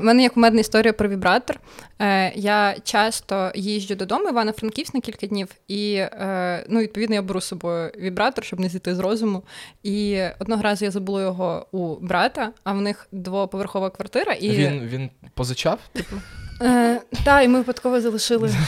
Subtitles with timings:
[0.00, 1.60] У мене є кумедна історія про вібратор.
[1.98, 7.40] Е, Я часто їжджу додому, Івано-Франківськ на кілька днів, і е, ну, відповідно я беру
[7.40, 9.42] з собою вібратор, щоб не зійти з розуму.
[9.82, 14.32] І одного разу я забула його у брата, а в них двоповерхова квартира.
[14.32, 14.50] І...
[14.50, 15.78] Він він позичав?
[15.92, 16.16] типу?
[16.62, 18.50] Е, Та, і ми випадково залишили.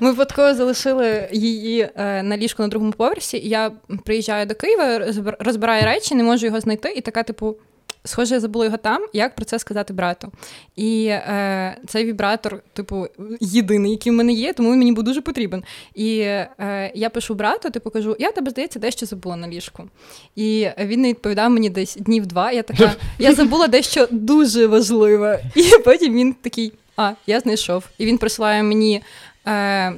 [0.00, 3.36] Ми випадково залишили її е, на ліжку на другому поверсі.
[3.38, 3.70] і Я
[4.04, 4.98] приїжджаю до Києва,
[5.38, 7.56] розбираю речі, не можу його знайти, і така, типу.
[8.04, 10.32] Схоже, я забула його там, як про це сказати брату.
[10.76, 13.06] І е, цей вібратор, типу,
[13.40, 15.64] єдиний, який в мене є, тому він мені був дуже потрібен.
[15.94, 19.88] І е, я пишу брату, типу кажу, я тебе здається, дещо забула на ліжку.
[20.36, 22.52] І він не відповідав мені десь днів два.
[22.52, 25.44] Я така, я забула дещо дуже важливе.
[25.54, 27.88] І потім він такий: а, я знайшов.
[27.98, 29.02] І він присилає мені.
[29.46, 29.92] Е,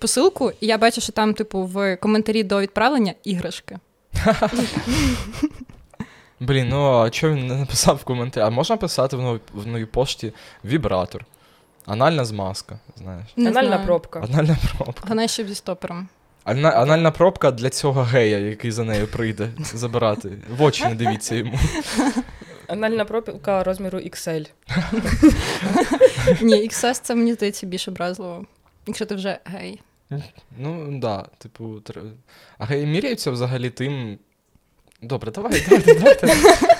[0.00, 3.78] Посилку, і я бачу, що там, типу, в коментарі до відправлення іграшки.
[6.42, 8.44] Блін, ну а чого він не написав в коментарі?
[8.44, 10.32] А можна писати в новій, в новій пошті
[10.64, 11.24] вібратор.
[11.86, 13.26] Анальна змазка, знаєш.
[13.36, 13.86] Не Анальна знаю.
[13.86, 14.20] пробка.
[14.20, 15.04] Анальна пробка.
[15.08, 16.08] Вона ще зі стопером.
[16.44, 20.32] Ана, анальна пробка для цього гея, який за нею прийде забирати.
[20.56, 21.58] В очі не дивіться йому.
[22.68, 24.48] Анальна пробка розміру XL.
[26.40, 28.46] Ні, XS це мені здається більш образливо,
[28.86, 29.80] якщо ти вже гей.
[30.58, 31.82] Ну, так, да, типу,
[32.58, 34.18] а геї міряються взагалі тим,
[35.02, 36.26] Добре, давай, давайте, давайте,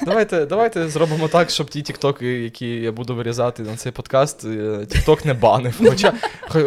[0.06, 4.87] давайте, давайте зробимо так, щоб ті тіктоки, які я буду вирізати на цей подкаст, е,
[4.87, 5.81] тікток не банив.
[5.89, 6.12] Хоча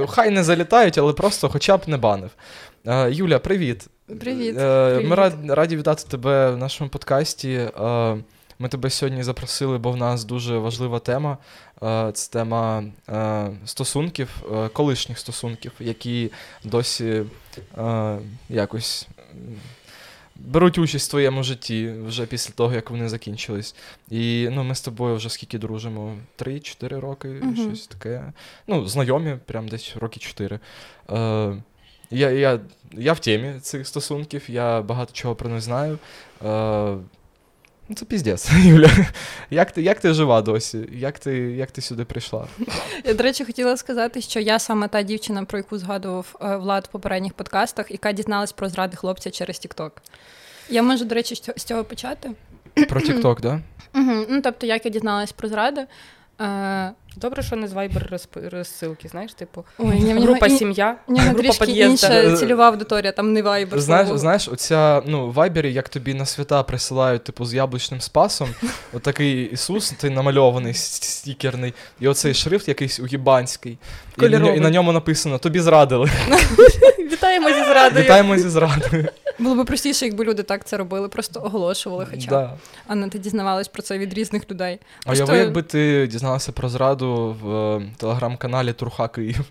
[0.08, 2.30] хай не залітають, але просто хоча б не банив.
[2.86, 3.88] Е, Юля, привіт.
[4.20, 4.58] Привіт.
[4.60, 5.10] Е, привіт.
[5.10, 7.70] Ми раді, раді вітати тебе в нашому подкасті.
[8.60, 11.38] Ми тебе сьогодні запросили, бо в нас дуже важлива тема.
[12.14, 12.84] Це тема
[13.66, 14.30] стосунків,
[14.74, 16.32] колишніх стосунків, які
[16.64, 17.24] досі
[18.50, 19.08] якось
[20.36, 23.76] беруть участь в твоєму житті вже після того, як вони закінчились.
[24.10, 26.18] І ну, ми з тобою вже скільки дружимо?
[26.36, 27.68] Три-чотири роки, uh-huh.
[27.68, 28.34] щось таке.
[28.68, 30.60] Ну, знайомі, прям десь роки чотири.
[31.10, 31.56] Е,
[32.12, 32.60] я я,
[32.92, 36.00] я в темі цих стосунків, я багато чого про них знаю.
[36.46, 36.98] Е,
[37.90, 38.92] Ну, Це піздець, Юля.
[39.50, 40.90] Як ти як ти жива досі?
[40.92, 42.48] Як ти як ти сюди прийшла?
[43.04, 46.86] Я, до речі, хотіла сказати, що я саме та дівчина, про яку згадував е, Влад
[46.86, 50.02] в попередніх подкастах, яка дізналась про зради хлопця через Тікток.
[50.70, 52.32] Я можу, до речі, з цього почати.
[52.90, 53.60] Про Тікток, так?
[53.96, 54.26] Угу.
[54.30, 55.86] Ну, тобто, як я дізналась про зради.
[56.42, 58.20] Е, Добре, що не з Viber
[58.52, 63.34] розсилки, знаєш, типу Ой, ні, група і, сім'я, ні, група трішки інша цільова аудиторія, там
[63.34, 63.80] не Viber.
[63.80, 68.50] Знаєш, знаєш, оця, ну, в Viber, як тобі на свята присилають, типу, з яблучним спасом,
[68.94, 73.78] отакий Ісус, ти намальований, стікерний, і оцей шрифт якийсь угібанський.
[74.22, 76.10] І, і на ньому написано Тобі зрадили.
[77.00, 78.04] Вітаємо зі зрадою.
[78.04, 79.08] Вітаємо зі зрадою.
[79.40, 82.54] Було б простіше, якби люди так це робили, просто оголошували, хоча да.
[82.88, 84.80] а не ти дізнавалась про це від різних людей.
[85.06, 85.36] А просто...
[85.36, 89.46] я якби ти дізналася про зраду в е, телеграм-каналі Турха Київ.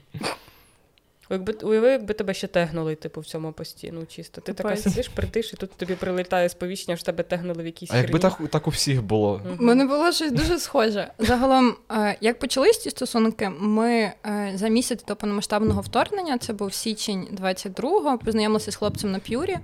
[1.30, 4.40] Якби уяви, якби тебе ще тегнули, типу, в цьому пості, ну чисто.
[4.40, 7.96] Ти така сидиш, притиш, і тут тобі прилітає сповіщення, що тебе тегнули в якійсь А
[7.96, 9.42] якби так так у всіх було.
[9.58, 11.10] У мене було щось дуже схоже.
[11.18, 16.74] Загалом, е, як почались ці стосунки, ми е, за місяць до повномасштабного вторгнення, це був
[16.74, 19.56] січень 22-го, познайомилися з хлопцем на п'юрі.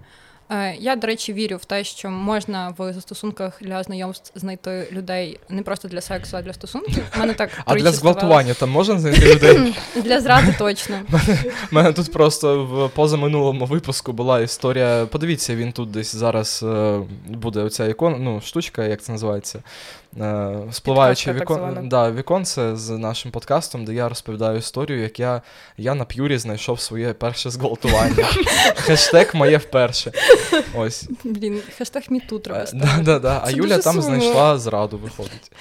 [0.50, 5.40] Е, я, до речі, вірю в те, що можна в застосунках для знайомств знайти людей
[5.48, 7.04] не просто для сексу, а для стосунків.
[7.18, 9.76] Мене так А для зґвалтування там можна знайти людей?
[9.96, 11.00] Для зради точно.
[11.72, 15.06] У мене тут просто в позаминулому випуску була історія.
[15.06, 19.62] Подивіться, він тут десь зараз е, буде оця ікона, ну, штучка, як це називається.
[20.18, 21.88] Е, спливаючи вікон...
[21.88, 25.42] да, віконце з нашим подкастом, де я розповідаю історію, як я
[25.76, 28.24] я на п'юрі знайшов своє перше зґвалтування.
[28.74, 30.12] Хештег моє вперше.
[30.74, 31.08] Ось.
[31.24, 32.66] Блін, хештег міту треба.
[32.72, 33.42] Да, да, да.
[33.44, 35.52] А Юля там знайшла зраду, виходить.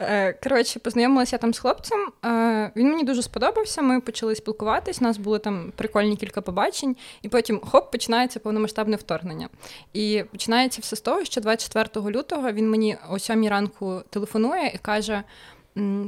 [0.00, 2.12] Е, коротше, познайомилася там з хлопцем.
[2.24, 3.82] Е, він мені дуже сподобався.
[3.82, 5.00] Ми почали спілкуватись.
[5.00, 9.48] У нас були там прикольні кілька побачень, і потім хоп, починається повномасштабне вторгнення.
[9.92, 14.78] І починається все з того, що 24 лютого він мені о 7 ранку телефонує і
[14.78, 15.22] каже: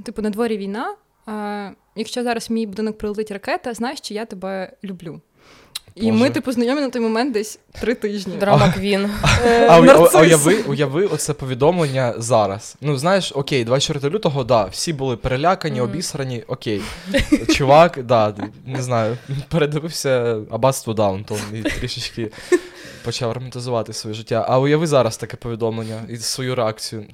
[0.05, 0.94] типу, на дворі війна.
[1.28, 5.20] Е, якщо зараз в мій будинок прилетить ракета, знаєш, що я тебе люблю.
[5.94, 8.37] І ми, типу, знайомі на той момент десь три тижні.
[8.37, 9.11] Драма Квін.
[9.47, 9.81] Е, а
[10.21, 12.77] уяви, уяви оце повідомлення зараз.
[12.81, 16.83] Ну, знаєш, окей, 24 лютого, да, всі були перелякані, обісрані, окей.
[17.55, 18.35] Чувак, да,
[18.67, 19.19] не знаю,
[19.49, 22.31] передивився аббатство Даунтон і трішечки
[23.05, 24.47] почав романтизувати своє життя.
[24.49, 27.05] А уяви зараз таке повідомлення і свою реакцію.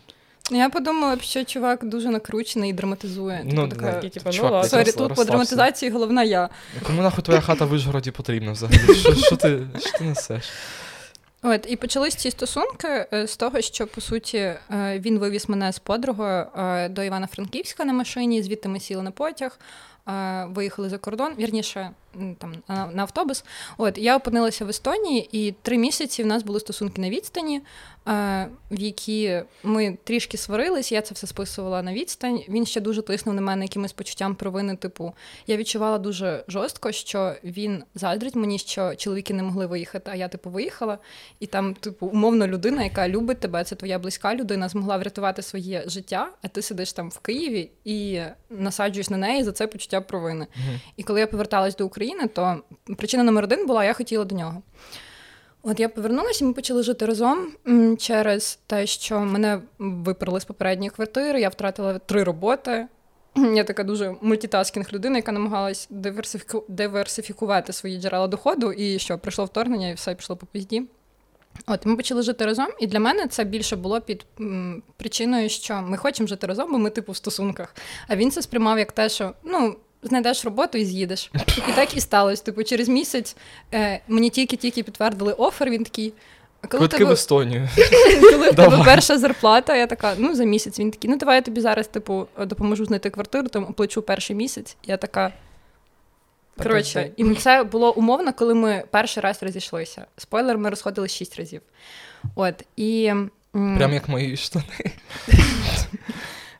[0.51, 3.39] Я подумала, що чувак дуже накручений і драматизує.
[3.39, 6.49] Типу, ну, така, типу, ну, чувак, Sorry, тут по драматизації головна я.
[6.87, 8.95] Кому нахуй твоя хата в Вишгороді потрібна взагалі?
[8.95, 10.45] Що, що, ти, що ти несеш?
[11.43, 14.59] От і почались ці стосунки е, з того, що по суті е,
[14.99, 18.43] він вивіз мене з подругою е, до Івано-Франківська на машині.
[18.43, 19.59] Звідти ми сіли на потяг,
[20.47, 21.33] виїхали за кордон.
[21.39, 21.91] Вірніше,
[22.39, 23.45] там на автобус.
[23.79, 27.63] От я опинилася в Естонії, і три місяці в нас були стосунки на відстані
[28.71, 32.41] в які ми трішки сварились, я це все списувала на відстань.
[32.49, 34.77] Він ще дуже тиснув на мене якимось почуттям провини.
[34.77, 35.13] Типу,
[35.47, 40.29] я відчувала дуже жорстко, що він заздрить мені, що чоловіки не могли виїхати, а я
[40.29, 40.99] типу виїхала.
[41.41, 45.85] І там, типу, умовно людина, яка любить тебе, це твоя близька людина, змогла врятувати своє
[45.87, 48.21] життя, а ти сидиш там в Києві і
[48.51, 50.45] насаджуєш на неї за це почуття провини.
[50.45, 51.98] mm І коли я поверталась до України,
[52.35, 52.63] то
[52.97, 54.63] причина номер один була: я хотіла до нього.
[55.63, 57.53] От я повернулася, і ми почали жити разом
[57.99, 62.87] через те, що мене виперли з попередньої квартири, я втратила три роботи.
[63.37, 66.65] Я така дуже multitasking людина, яка намагалась диверсифіку...
[66.69, 70.83] диверсифікувати свої джерела доходу, і що прийшло вторгнення, і все пішло по пізді.
[71.67, 75.83] От ми почали жити разом, і для мене це більше було під м, причиною, що
[75.83, 77.75] ми хочемо жити разом, бо ми типу в стосунках.
[78.09, 81.31] А він це сприймав як те, що ну знайдеш роботу і з'їдеш.
[81.69, 82.43] І так і сталося.
[82.45, 83.37] Типу, через місяць
[83.75, 86.13] е, мені тільки-тільки підтвердили офер, він такий.
[86.69, 87.11] Коли Квитки тебе...
[87.11, 87.69] в Естонію.
[88.21, 91.43] Коли в тебе перша зарплата, я така, ну за місяць він такий, ну давай я
[91.43, 94.77] тобі зараз, типу, допоможу знайти квартиру, там оплачу перший місяць.
[94.87, 95.33] Я така.
[96.63, 100.07] Коротше, і це було умовно, коли ми перший раз розійшлися.
[100.17, 101.61] Спойлер, ми розходились шість разів.
[102.35, 103.13] От, і...
[103.53, 104.65] Прям як мої штани.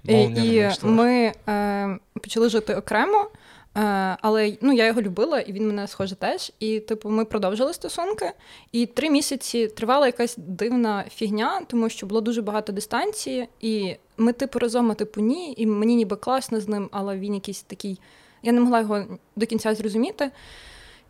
[0.09, 3.31] І ми е, почали жити окремо,
[3.77, 3.81] е,
[4.23, 6.53] але ну, я його любила, і він мене схоже теж.
[6.61, 8.33] І, типу, ми продовжили стосунки.
[8.73, 13.49] І три місяці тривала якась дивна фігня, тому що було дуже багато дистанції.
[13.61, 15.55] І ми, типу, разом, а типу, ні.
[15.57, 18.01] І мені ніби класно з ним, але він якийсь такий.
[18.43, 19.05] Я не могла його
[19.37, 20.31] до кінця зрозуміти.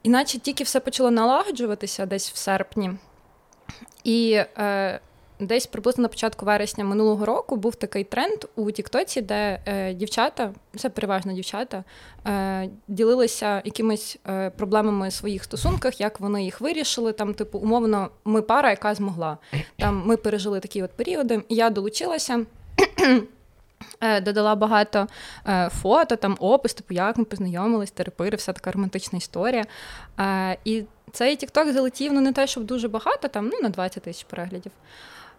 [0.02, 2.90] Іначе тільки все почало налагоджуватися десь в серпні.
[4.04, 5.00] І е,
[5.40, 10.52] Десь приблизно на початку вересня минулого року був такий тренд у Тіктоці, де е, дівчата,
[10.76, 11.84] це переважно дівчата,
[12.26, 17.12] е, ділилися якимись е, проблемами в своїх стосунках, як вони їх вирішили.
[17.12, 19.38] Там, типу, умовно, ми пара, яка змогла.
[19.78, 21.42] Там ми пережили такі от періоди.
[21.48, 22.46] Я долучилася.
[24.00, 25.06] Е, додала багато
[25.48, 29.64] е, фото, там опис, типу, як ми познайомились, терапири, вся така романтична історія.
[30.20, 34.02] Е, і цей Тікток залетів ну не те, щоб дуже багато, там ну на 20
[34.02, 34.72] тисяч переглядів.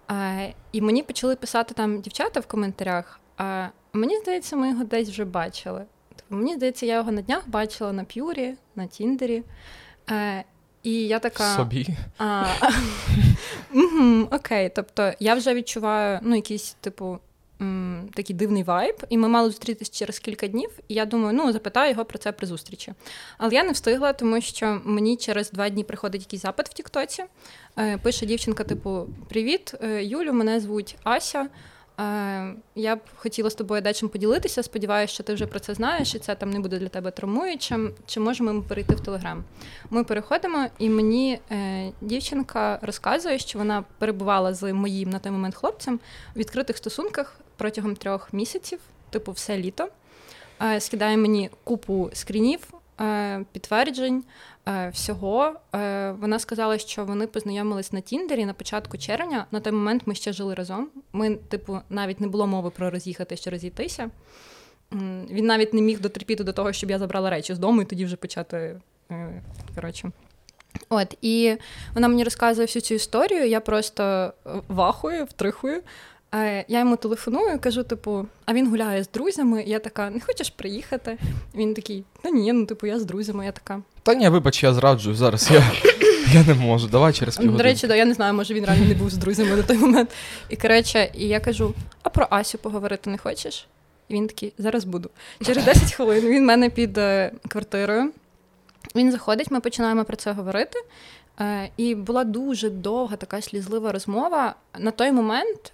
[0.10, 3.20] А, І мені почали писати там дівчата в коментарях.
[3.38, 5.86] А мені здається, ми його десь вже бачили.
[6.16, 9.44] Тобто, мені здається, я його на днях бачила на п'юрі, на Тіндері.
[10.08, 10.42] А,
[10.84, 11.56] І я така.
[11.56, 11.88] Собі.
[12.18, 12.46] А,
[13.74, 17.20] угу, Окей, тобто я вже відчуваю ну, якісь, типу,
[17.62, 20.70] м, такий дивний вайб, і ми мали зустрітися через кілька днів.
[20.88, 22.94] І я думаю, ну запитаю його про це при зустрічі.
[23.38, 27.24] Але я не встигла, тому що мені через два дні приходить якийсь запит в Тіктоці.
[27.78, 31.50] Е, пише дівчинка: типу: Привіт, е, Юлю, мене звуть Ася.
[32.00, 34.64] Е, я б хотіла з тобою дечим поділитися.
[34.64, 37.94] Сподіваюся, що ти вже про це знаєш, і це там не буде для тебе травмуючим.
[38.06, 39.44] Чи можемо ми перейти в Телеграм?
[39.90, 45.56] Ми переходимо, і мені е, дівчинка розказує, що вона перебувала з моїм на той момент
[45.56, 46.00] хлопцем
[46.36, 48.80] у відкритих стосунках протягом трьох місяців,
[49.10, 49.88] типу, все літо.
[50.62, 52.60] Е, скидає мені купу скрінів,
[53.02, 54.24] е, підтверджень.
[54.68, 55.54] Е, всього.
[56.20, 59.46] Вона сказала, що вони познайомились на Тіндері на початку червня.
[59.52, 60.90] На той момент ми ще жили разом.
[61.14, 64.10] Ми, типу, навіть не було мови про роз'їхати чи розійтися.
[65.30, 68.06] Він навіть не міг дотерпіти до того, щоб я забрала речі з дому і тоді
[68.06, 68.82] вже почати.
[69.76, 70.12] Коротше.
[70.90, 71.58] От, і
[71.94, 73.48] вона мені розказує всю цю історію.
[73.48, 74.34] Я просто
[74.68, 75.82] вахую, втрихую.
[76.68, 79.64] Я йому телефоную, кажу, типу, а він гуляє з друзями.
[79.68, 81.18] Я така, не хочеш приїхати?
[81.56, 83.46] Він такий, та ні, ну типу, я з друзями.
[83.46, 83.82] Я така.
[84.04, 85.50] Та ні, вибач, я зраджую зараз.
[85.52, 85.64] Я
[86.34, 86.88] я не можу.
[86.88, 87.58] Давай через півгодини.
[87.58, 89.78] До речі, да, я не знаю, може він реально не був з друзями на той
[89.78, 90.10] момент.
[90.50, 93.68] І коротше, і я кажу: а про Асю поговорити не хочеш?
[94.10, 95.10] І він такий, зараз буду.
[95.46, 98.12] Через 10 хвилин він в мене під е, квартирою.
[98.96, 100.80] Він заходить, ми починаємо про це говорити.
[101.40, 104.56] Е, і була дуже довга така слізлива розмова.
[104.80, 105.72] На той момент е,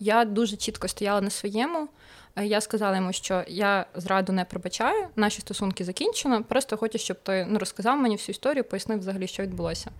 [0.00, 1.88] я дуже чітко стояла на своєму.
[2.36, 6.44] Е, я сказала йому, що я зраду не пробачаю, наші стосунки закінчено.
[6.44, 9.90] Просто хочу, щоб ти ну, розказав мені всю історію, пояснив взагалі, що відбулося.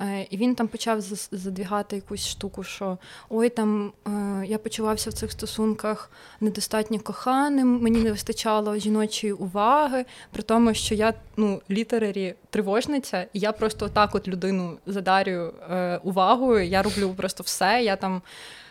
[0.00, 1.00] Е, і він там почав
[1.32, 2.98] задвігати якусь штуку, що
[3.28, 6.10] ой, там е, я почувався в цих стосунках
[6.40, 13.40] недостатньо коханим, мені не вистачало жіночої уваги, при тому, що я ну, літерарі тривожниця, і
[13.40, 16.66] я просто так от людину задарю е, увагою.
[16.66, 17.82] Я роблю просто все.
[17.82, 18.22] Я там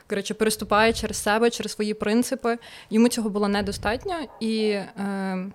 [0.10, 2.58] коротше, переступає через себе, через свої принципи.
[2.90, 5.46] Йому цього було недостатньо, і е,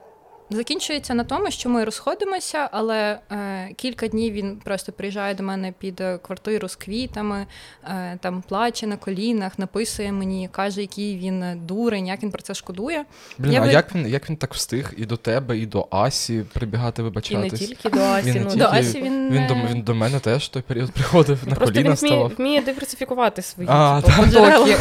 [0.51, 5.73] закінчується на тому, що ми розходимося, але е, кілька днів він просто приїжджає до мене
[5.79, 7.47] під квартиру з квітами,
[7.85, 12.55] е, там плаче на колінах, написує мені, каже, який він дурень, як він про це
[12.55, 13.05] шкодує.
[13.39, 13.73] Блін, Я а ви...
[13.73, 17.61] як він як він так встиг і до тебе, і до Асі прибігати, вибачатись?
[17.61, 18.31] І не тільки до Асі.
[18.31, 18.59] Він, ну, тільки...
[18.59, 21.75] До Асі він, він, до, він до мене теж в той період приходив на Просто
[21.75, 22.19] коліна він ставав.
[22.19, 24.77] вміє, вміє диверсифікувати свої а, типу, потоки.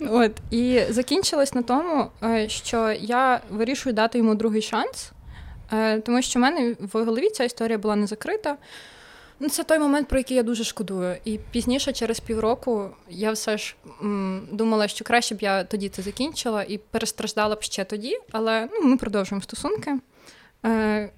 [0.10, 5.12] От і закінчилось на тому, е, що я вирішую дати йому другий шанс,
[5.72, 8.56] е, тому що в мене в голові ця історія була не закрита.
[9.40, 11.16] Ну, Це той момент, про який я дуже шкодую.
[11.24, 16.02] І пізніше, через півроку, я все ж м, думала, що краще б я тоді це
[16.02, 19.98] закінчила і перестраждала б ще тоді, але ну, ми продовжуємо стосунки.
[20.64, 21.10] Е,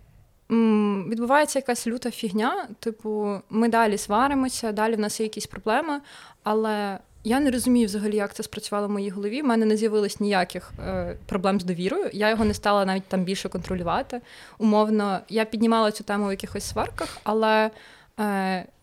[0.50, 6.00] м, Відбувається якась люта фігня, типу, ми далі сваримося, далі в нас є якісь проблеми,
[6.42, 9.42] але я не розумію взагалі, як це спрацювало в моїй голові.
[9.42, 12.10] У мене не з'явилось ніяких е, проблем з довірою.
[12.12, 14.20] Я його не стала навіть там більше контролювати.
[14.58, 17.70] Умовно, я піднімала цю тему в якихось сварках, але
[18.18, 18.24] е,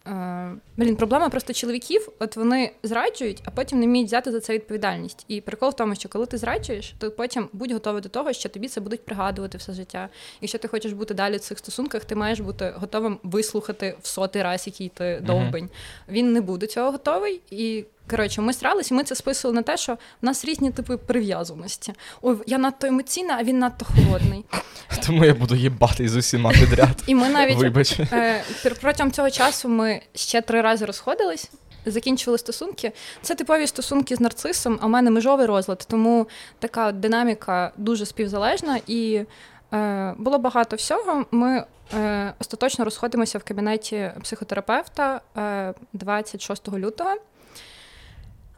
[0.07, 2.09] е, блін, проблема просто чоловіків.
[2.19, 5.25] От вони зраджують, а потім не вміють взяти за це відповідальність.
[5.27, 8.49] І прикол в тому, що коли ти зраджуєш, то потім будь готовий до того, що
[8.49, 10.09] тобі це будуть пригадувати все життя.
[10.41, 14.43] Якщо ти хочеш бути далі в цих стосунках, ти маєш бути готовим вислухати в сотий
[14.43, 15.69] раз, який ти довбень.
[16.09, 17.85] Він не буде цього готовий і.
[18.09, 21.93] Коротше, ми срались, і ми це списували на те, що в нас різні типи прив'язаності.
[22.21, 24.45] Ой, я надто емоційна, а він надто холодний.
[25.05, 27.03] Тому я буду їбати з усіма підряд.
[27.07, 27.99] І ми навіть Вибач.
[27.99, 28.43] Е,
[28.81, 31.51] протягом цього часу ми ще три рази розходились.
[31.85, 32.91] Закінчували стосунки.
[33.21, 36.27] Це типові стосунки з нарцисом, а в мене межовий розлад, тому
[36.59, 39.25] така динаміка дуже співзалежна і
[39.73, 41.25] е, було багато всього.
[41.31, 47.15] Ми е, остаточно розходимося в кабінеті психотерапевта е, 26 лютого.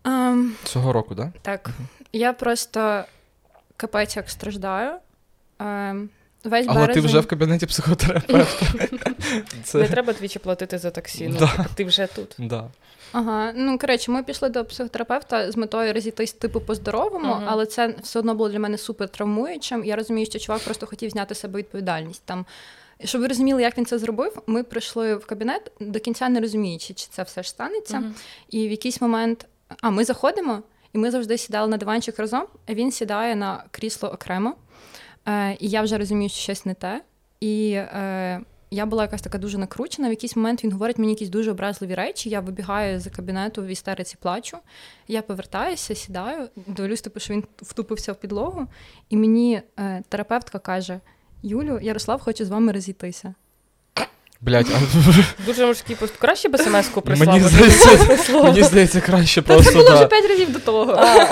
[0.06, 1.32] Um, Цього року, да?
[1.42, 1.64] так?
[1.64, 1.70] Так.
[2.14, 3.04] Я просто
[3.78, 4.92] капець як страждаю.
[5.60, 6.08] Um,
[6.44, 7.04] весь Але березень...
[7.04, 8.66] ти вже в кабінеті психотерапевта.
[9.64, 9.78] Це...
[9.78, 11.66] Не треба двічі платити за таксі, ну, да.
[11.76, 12.36] Ти вже тут.
[12.38, 12.70] Да.
[13.12, 17.46] Ага, ну коротше, ми пішли до психотерапевта з метою розійтись типу по-здоровому, uh-huh.
[17.48, 19.84] але це все одно було для мене супер травмуючим.
[19.86, 22.22] Я розумію, що чувак просто хотів зняти з себе відповідальність.
[22.26, 22.46] Там,
[23.04, 26.94] Щоб ви розуміли, як він це зробив, ми прийшли в кабінет до кінця не розуміючи,
[26.94, 27.98] чи це все ж станеться.
[27.98, 28.12] Uh-huh.
[28.50, 29.46] І в якийсь момент
[29.82, 34.10] а ми заходимо, і ми завжди сідали на диванчик разом, а він сідає на крісло
[34.10, 34.56] окремо.
[35.28, 37.02] Е, І я вже розумію, що щось не те.
[37.40, 38.42] І е,
[38.72, 40.08] я була якась така дуже накручена.
[40.08, 42.30] В якийсь момент він говорить мені якісь дуже образливі речі.
[42.30, 44.58] Я вибігаю з кабінету в істериці, плачу.
[45.08, 48.68] Я повертаюся, сідаю, дивлюсь, типу, що він втупився в підлогу,
[49.10, 51.00] і мені е, терапевтка каже:
[51.44, 53.34] Юлю, Ярослав хоче з вами розійтися.
[54.46, 54.80] Блять, а...
[55.46, 56.14] Дуже мужський пост.
[56.20, 57.28] Краще би смс-ку прислав.
[57.28, 59.72] Мені здається, мені здається, краще Та просто.
[59.72, 60.94] Це було вже п'ять разів до того.
[60.98, 61.26] А.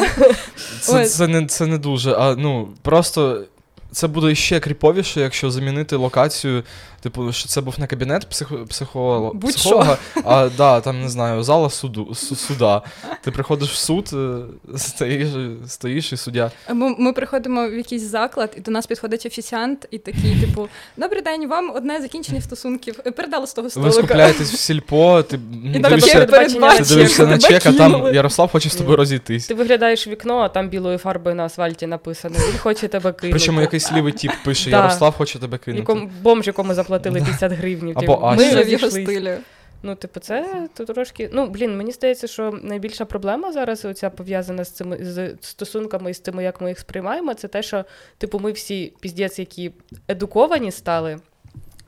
[0.79, 3.43] Це, це, не, це не дуже, а ну просто
[3.91, 6.63] це буде ще кріповіше, якщо замінити локацію
[7.03, 11.69] Типу, що це був не кабінет психо- психолога, психолога а да, там не знаю, зала
[11.69, 12.81] суду, суда.
[13.23, 15.27] Ти приходиш в суд, е, стоїш
[15.67, 16.51] стоїш і суддя.
[16.69, 20.67] Ми, ми приходимо в якийсь заклад, і до нас підходить офіціант, і такий, типу,
[20.97, 22.95] добрий день, вам одне закінчення стосунків.
[23.15, 23.95] Передали з того столика.
[23.95, 25.39] Ви скупляєтесь в сільпо, ти
[25.75, 29.47] і дивишся, ти дивишся на чек, а там Ярослав хоче з тобою розійтись.
[29.47, 32.35] Ти виглядаєш в вікно, а там білою фарбою на асфальті написано.
[32.51, 33.29] Він хоче тебе кинути.
[33.31, 36.09] Причому якийсь лівий тип пише: Ярослав хоче тебе кинути.
[36.21, 37.93] Бомж, якому заплатили заплатили 50 гривень.
[37.95, 39.37] Або типу, Ми в його стилі.
[39.85, 41.29] Ну, типу, це то трошки.
[41.33, 46.13] Ну, блін, мені здається, що найбільша проблема зараз оця пов'язана з цими з стосунками і
[46.13, 47.85] з тим, як ми їх сприймаємо, це те, що,
[48.17, 49.71] типу, ми всі піздець, які
[50.07, 51.19] едуковані стали.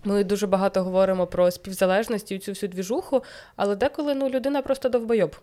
[0.03, 3.23] Ми дуже багато говоримо про співзалежності і цю всю двіжуху,
[3.55, 5.35] але деколи ну, людина просто довбойоб.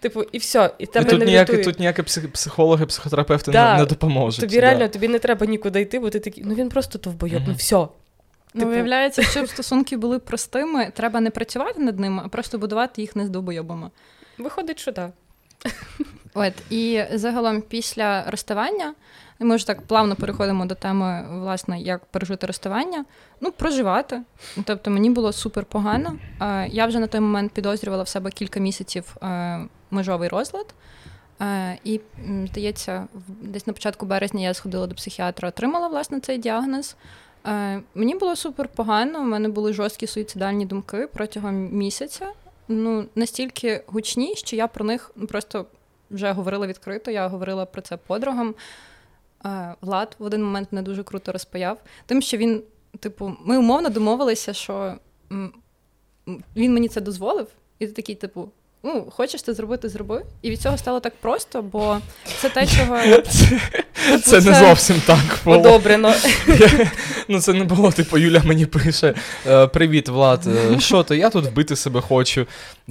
[0.00, 2.02] Типу, і все, і тебе і тут не ніякі, тут ніякі
[2.32, 3.74] психологи, психотерапевти да.
[3.74, 4.40] не, не допоможуть.
[4.40, 4.60] Тобі да.
[4.60, 7.48] реально тобі не треба нікуди йти, бо ти такий, ну він просто довбойоб, mm-hmm.
[7.48, 7.88] ну все.
[8.54, 8.70] Ну, типу...
[8.70, 13.26] Виявляється, щоб стосунки були простими, треба не працювати над ними, а просто будувати їх не
[13.26, 13.90] з довбойобами.
[14.38, 15.10] Виходить, що так.
[16.34, 18.94] От, і загалом після розставання,
[19.38, 23.04] ми вже так плавно переходимо до теми, власне, як пережити розставання.
[23.40, 24.22] Ну, проживати.
[24.64, 26.16] Тобто мені було супер погано.
[26.68, 30.74] Я вже на той момент підозрювала в себе кілька місяців е, межовий розлад.
[31.40, 32.00] Е, і,
[32.50, 33.06] здається,
[33.42, 36.96] десь на початку березня я сходила до психіатра, отримала власне цей діагноз.
[37.48, 39.20] Е, Мені було супер погано.
[39.20, 42.32] У мене були жорсткі суїцидальні думки протягом місяця.
[42.68, 45.66] Ну настільки гучні, що я про них ну, просто
[46.10, 47.10] вже говорила відкрито.
[47.10, 48.54] Я говорила про це подругам.
[49.44, 51.78] Е, Влад в один момент не дуже круто розпаяв.
[52.06, 52.62] Тим, що він,
[53.00, 54.94] типу, ми умовно домовилися, що
[56.56, 57.46] він мені це дозволив,
[57.78, 58.50] і ти такий, типу,
[58.82, 60.22] ну, хочеш це зробити, зроби.
[60.42, 61.98] І від цього стало так просто, бо
[62.40, 62.98] це те, чого.
[64.24, 65.58] Це не зовсім так було.
[65.58, 66.14] Одобрено.
[67.30, 69.14] Ну, це не було, типу, Юля мені пише:
[69.46, 71.16] «Е, Привіт, Влад, е, що ти?
[71.16, 72.46] Я тут вбити себе хочу.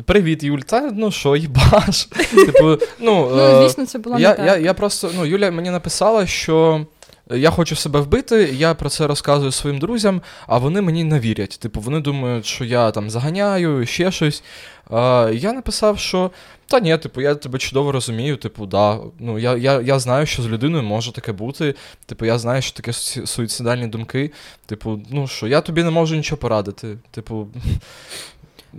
[0.06, 2.06] Привіт, Юль, та ну що, їбаш?
[2.46, 2.64] Типу,
[3.00, 4.46] ну, Ну, е, звісно, це було я, не так.
[4.46, 6.86] я, я просто, ну, Юля мені написала, що.
[7.30, 11.60] Я хочу себе вбити, я про це розказую своїм друзям, а вони мені не вірять.
[11.60, 14.44] Типу, вони думають, що я там заганяю, ще щось.
[15.32, 16.32] Я написав, що
[16.68, 18.38] та ні, типу, я тебе чудово розумію.
[18.38, 19.00] Типу, да.
[19.20, 21.76] Ну, я, я, я знаю, що з людиною може таке бути.
[22.06, 24.32] Типу, я знаю, що таке суїцидальні думки.
[24.66, 26.98] Типу, ну що, я тобі не можу нічого порадити.
[27.12, 27.48] Типу.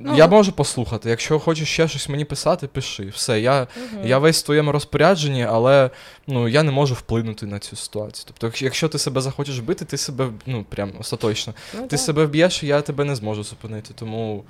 [0.01, 1.11] Ну, я можу послухати.
[1.11, 3.09] Якщо хочеш ще щось мені писати, пиши.
[3.09, 3.67] Все, я,
[4.05, 5.91] я весь в твоєму розпорядженні, але
[6.27, 8.25] ну, я не можу вплинути на цю ситуацію.
[8.27, 11.55] Тобто, якщо- ти себе захочеш бити, ти себе, ну, прям остаточно.
[11.75, 12.01] Ну, Ти так.
[12.01, 13.95] себе вб'єш, і я тебе не зможу зупинити.
[13.95, 14.45] Тому.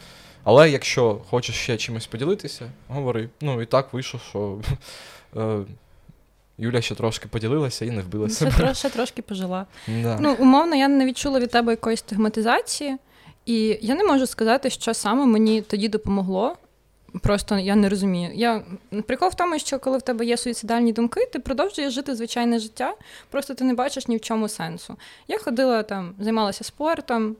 [0.45, 3.29] Але якщо хочеш ще чимось поділитися, говори.
[3.41, 4.59] Ну і так вийшло, що
[5.37, 5.59] е,
[6.59, 8.75] Юля ще трошки поділилася і не вбила Ще, себе.
[8.75, 9.67] ще трошки пожила.
[9.89, 10.19] Да.
[10.21, 12.97] Ну, умовно, я не відчула від тебе якоїсь стигматизації,
[13.49, 16.57] і я не можу сказати, що саме мені тоді допомогло.
[17.23, 18.31] Просто я не розумію.
[18.35, 18.63] Я
[19.07, 22.95] прикол в тому, що коли в тебе є суїцидальні думки, ти продовжуєш жити звичайне життя,
[23.31, 24.97] просто ти не бачиш ні в чому сенсу.
[25.29, 27.37] Я ходила там, займалася спортом,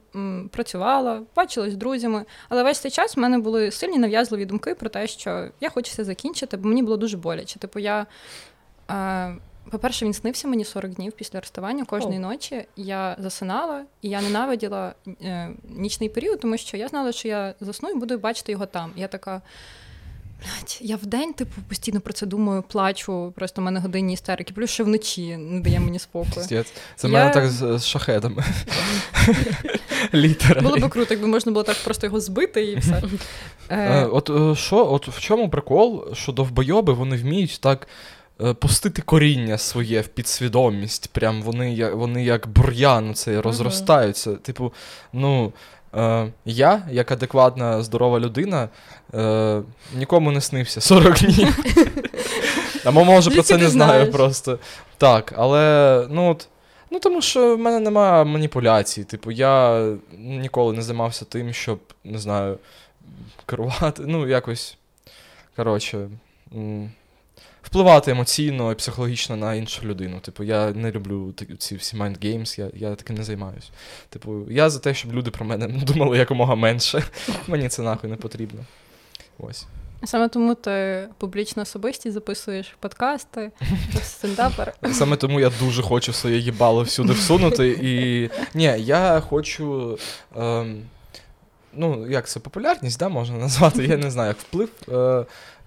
[0.51, 4.89] працювала, бачилась з друзями, але весь цей час в мене були сильні нав'язливі думки про
[4.89, 7.59] те, що я хочу це закінчити, бо мені було дуже боляче.
[7.59, 8.05] Типу, я.
[9.71, 12.65] По-перше, він снився мені 40 днів після розставання кожної ночі.
[12.75, 17.89] Я засинала, і я ненавиділа е, нічний період, тому що я знала, що я засну
[17.89, 18.91] і буду бачити його там.
[18.95, 19.41] Я така.
[20.43, 23.33] Блядь, я вдень, типу, постійно про це думаю, плачу.
[23.35, 26.45] Просто в мене годинні істерики, плюс ще вночі не дає мені спокою.
[26.95, 28.43] Це в Я- мене так з, з шахедами.
[30.13, 30.61] Літера.
[30.61, 33.03] Було б круто, якби можна було так просто його збити і все.
[33.69, 37.87] Е, Е, от е, що, от в чому прикол, що довбойоби вони вміють так
[38.59, 41.07] пустити коріння своє в підсвідомість.
[41.07, 44.35] Прям вони, вони як бур'ян це розростаються.
[44.35, 44.73] Типу,
[45.13, 45.53] ну.
[45.95, 48.69] Е, я, як адекватна, здорова людина,
[49.13, 49.61] е,
[49.95, 51.57] нікому не снився 40 днів.
[52.85, 54.59] Або може про це не знаю просто.
[54.97, 56.47] Так, але ну от.
[56.91, 59.03] Ну, тому що в мене немає маніпуляцій.
[59.03, 59.85] Типу, я
[60.17, 62.57] ніколи не займався тим, щоб, не знаю,
[63.45, 64.03] керувати.
[64.05, 64.77] Ну, якось.
[65.55, 66.09] Коротше.
[66.55, 66.91] м,
[67.69, 70.19] Впливати емоційно і психологічно на іншу людину.
[70.19, 73.69] Типу, я не люблю ці всі mind games, я, я таким не займаюся.
[74.09, 77.03] Типу, я за те, щоб люди про мене думали якомога менше.
[77.47, 78.59] Мені це нахуй не потрібно.
[79.39, 79.65] Ось.
[80.03, 83.51] Саме тому ти публічно особисті записуєш подкасти,
[84.03, 84.73] стендапер.
[84.91, 87.67] Саме тому я дуже хочу своє їбало всюди всунути.
[87.81, 88.29] І.
[88.53, 89.97] Ні, я хочу.
[90.37, 90.81] Ем...
[91.73, 94.69] Ну, як це популярність, да, можна назвати, я не знаю, як вплив.
[94.89, 95.25] Е,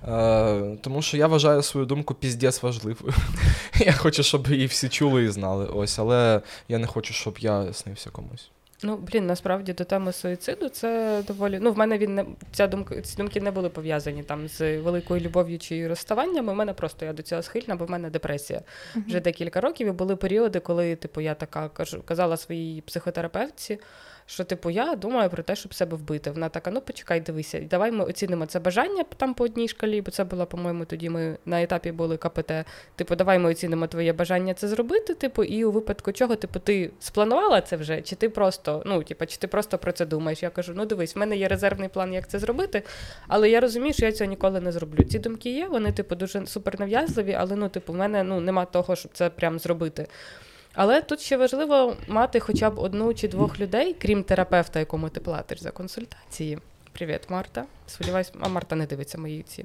[0.09, 3.15] е, тому що я вважаю свою думку піздець важливою.
[3.81, 5.67] Я хочу, щоб її всі чули і знали.
[5.67, 8.51] Ось, але я не хочу, щоб я снився комусь.
[8.85, 11.59] Ну, блін, насправді до теми суїциду це доволі.
[11.63, 15.21] Ну, в мене він не ця думка, ці думки не були пов'язані там з великою
[15.21, 16.53] любов'ю чи розставаннями.
[16.53, 18.63] У мене просто я до цього схильна, бо в мене депресія
[19.07, 19.89] вже декілька років.
[19.89, 23.79] І були періоди, коли, типу, я така кажу, казала своїй психотерапевтці.
[24.27, 26.31] Що, типу, я думаю про те, щоб себе вбити.
[26.31, 30.11] Вона така, ну почекай, дивися, давай ми оцінимо це бажання там по одній шкалі, бо
[30.11, 32.53] це було, по-моєму, тоді ми на етапі були КПТ.
[32.97, 35.15] Типу, давай ми оцінимо твоє бажання це зробити.
[35.15, 39.27] Типу, і у випадку чого, типу, ти спланувала це вже, чи ти просто, ну, типу,
[39.27, 40.43] чи ти просто про це думаєш?
[40.43, 42.83] Я кажу, ну дивись, в мене є резервний план, як це зробити,
[43.29, 45.05] але я розумію, що я цього ніколи не зроблю.
[45.05, 48.97] Ці думки є, вони, типу, дуже супернав'язливі, але ну, типу, в мене ну, нема того,
[48.97, 50.07] щоб це прям зробити.
[50.75, 55.21] Але тут ще важливо мати хоча б одну чи двох людей, крім терапевта, якому ти
[55.21, 56.59] платиш за консультації.
[56.93, 57.65] Привіт, Марта.
[57.87, 59.65] Сподіваюсь, а Марта не дивиться мої ці.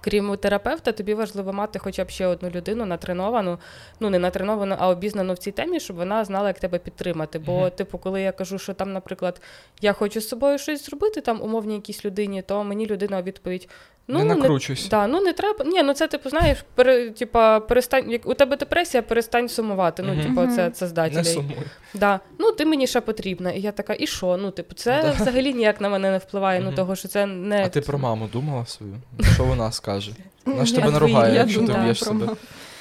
[0.00, 3.58] Крім терапевта, тобі важливо мати хоча б ще одну людину натреновану,
[4.00, 7.38] ну не натреновану, а обізнану в цій темі, щоб вона знала, як тебе підтримати.
[7.38, 7.70] Бо, Мгм.
[7.70, 9.40] типу, коли я кажу, що там, наприклад,
[9.80, 13.68] я хочу з собою щось зробити, там умовній якійсь людині, то мені людина відповідь:
[14.08, 14.88] ну не накручуйся.
[14.88, 15.64] Да, ну не треба.
[15.64, 18.10] Ні, ну це типу, знаєш, пере, типа, перестань.
[18.10, 20.02] Як у тебе депресія, перестань сумувати.
[20.02, 20.22] Ну, Мгм.
[20.22, 21.56] типу, це, це Не сумуй.
[21.94, 22.20] Да.
[22.38, 23.50] Ну, ти мені ще потрібна.
[23.50, 24.36] І я така, і що?
[24.36, 25.10] Ну, типу, це Да.
[25.10, 27.64] взагалі ніяк на мене не впливає, ну того, що це не.
[27.64, 28.94] А ти про маму думала свою?
[29.34, 30.12] Що вона скаже?
[30.44, 32.28] Вона ж тебе не твій, ругає, я якщо ти б'єш себе.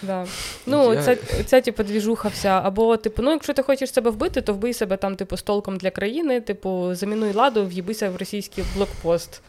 [0.01, 0.25] Да.
[0.65, 1.15] Ну, Я- це,
[1.45, 2.61] це, типу, двіжуха вся.
[2.63, 5.89] Або, типу, ну, якщо ти хочеш себе вбити, то вбий себе там, типу, столком для
[5.89, 9.41] країни, типу, замінуй ладу, в'їбися в російський блокпост.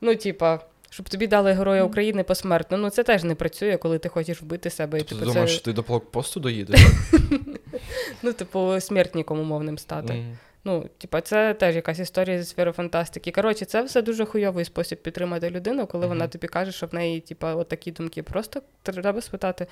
[0.00, 0.60] Ну, типа.
[0.90, 2.76] Щоб тобі дали Героя України посмертно.
[2.76, 4.98] Ну, це теж не працює, коли ти хочеш вбити себе.
[4.98, 6.80] І, Тобто Ти типу, думаєш, це, що ти до блокпосту доїдеш?
[8.22, 10.24] ну, типу, смертником умовним стати.
[10.66, 13.30] Ну, типа, це теж якась історія зі сфери фантастики.
[13.30, 17.20] Коротше, це все дуже хуйовий спосіб підтримати людину, коли вона тобі каже, що в неї,
[17.20, 18.22] типа, от такі думки.
[18.22, 19.66] Просто треба спитати,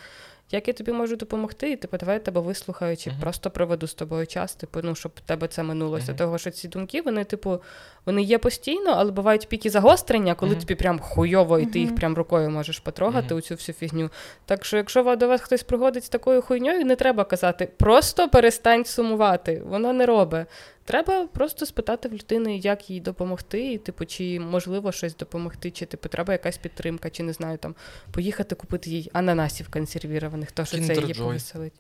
[0.51, 3.21] як я тобі можу допомогти, і типу, давай я тебе вислухаю, чи Мгм.
[3.21, 6.07] просто проведу з тобою час, типу, ну, щоб тебе це минулося.
[6.07, 6.17] Мгм.
[6.17, 7.61] Того, що ці думки, вони, типу,
[8.07, 10.61] вони є постійно, але бувають піки загострення, коли Мгм.
[10.61, 14.11] тобі прям хуйово, і ти їх прям рукою можеш потрогати у цю всю фігню.
[14.45, 18.85] Так що, якщо до вас хтось приходить з такою хуйньою, не треба казати, просто перестань
[18.85, 19.63] сумувати.
[19.67, 20.47] Воно не робить.
[20.85, 25.87] Треба просто спитати в людини, як їй допомогти, і, типу, чи можливо щось допомогти, чи
[25.87, 27.75] типу треба якась підтримка, чи не знаю, там
[28.11, 31.73] поїхати купити їй ананасів консервірованих, то що це її повеселить.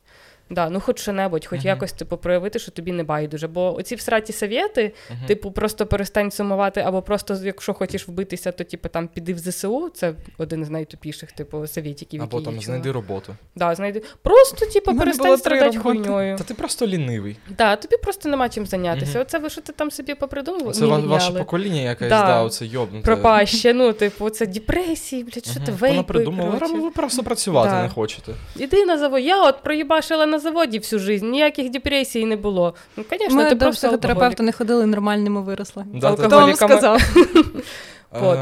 [0.52, 1.68] Да, ну хоч що-небудь, хоч Мгм.
[1.68, 3.48] якось типу проявити, що тобі не байдуже.
[3.48, 5.26] Бо оці всраті совєти, Мгм.
[5.26, 9.90] типу, просто перестань сумувати, або просто, якщо хочеш вбитися, то типу там піди в ЗСУ.
[9.94, 13.36] Це один з найтупіших, типу, совєтіків, Або які там я знайди роботу.
[13.56, 14.02] Да, знайди.
[14.22, 16.36] Просто, типу, перестань страдати хуйньою.
[16.38, 17.36] Та ти просто лінивий.
[17.58, 19.12] Да, тобі просто нема чим зайнятися.
[19.12, 19.22] Мгм.
[19.22, 20.74] Оце ви що ти там собі попридумував?
[20.74, 22.26] Це ва- Ні, ваше покоління якесь, Да.
[22.26, 23.04] да, оце йобнуте.
[23.04, 28.32] Пропаще, ну, типу, це депресії, блядь, що ти Вона придумала, ви просто працювати не хочете.
[28.56, 29.22] Іди на завод.
[29.22, 32.74] Я от проїбашила на заводі всю жизнь, ніяких депресій не було.
[32.96, 34.40] Ну, звісно, Ми ти до психотерапевта алкоголік.
[34.40, 35.84] не ходили, нормальними виросли.
[35.94, 36.12] Да.
[36.12, 37.02] Хто вам сказав?
[38.10, 38.38] От.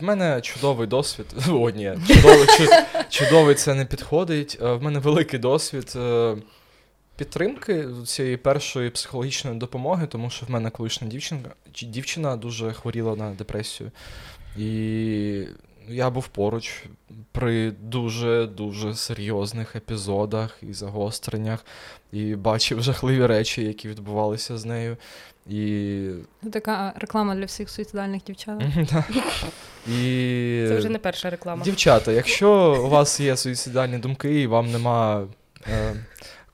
[0.00, 1.26] В мене чудовий досвід.
[1.50, 2.46] О, ні, чудовий,
[3.08, 4.58] чудовий це не підходить.
[4.62, 6.36] Е, В мене великий досвід е,
[7.16, 11.50] підтримки цієї першої психологічної допомоги, тому що в мене колишня дівчинка,
[11.82, 13.90] дівчина дуже хворіла на депресію.
[14.58, 15.42] І
[15.88, 16.84] я був поруч
[17.32, 21.64] при дуже-дуже серйозних епізодах і загостреннях,
[22.12, 24.96] і бачив жахливі речі, які відбувалися з нею.
[25.46, 26.08] І
[26.52, 28.62] Така реклама для всіх суїцидальних дівчат.
[29.86, 30.64] І...
[30.68, 31.64] Це вже не перша реклама.
[31.64, 35.26] Дівчата, якщо у вас є суїцидальні думки і вам нема
[35.68, 35.94] е,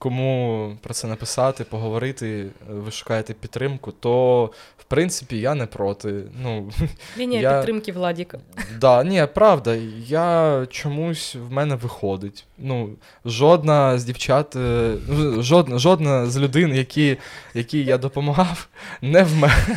[0.02, 2.26] кому про це написати, поговорити,
[2.70, 4.44] е, ви шукаєте підтримку, то
[4.78, 6.22] в принципі я не проти.
[6.42, 6.70] Ну,
[7.18, 8.38] Лінія я- підтримки Владіка.
[8.80, 12.44] да, ні, правда, я чомусь в мене виходить.
[12.58, 12.90] Ну,
[13.24, 17.16] жодна з дівчат, е, ну, жодна, жодна з людей, які,
[17.54, 18.68] які я допомагав,
[19.02, 19.76] не вмерли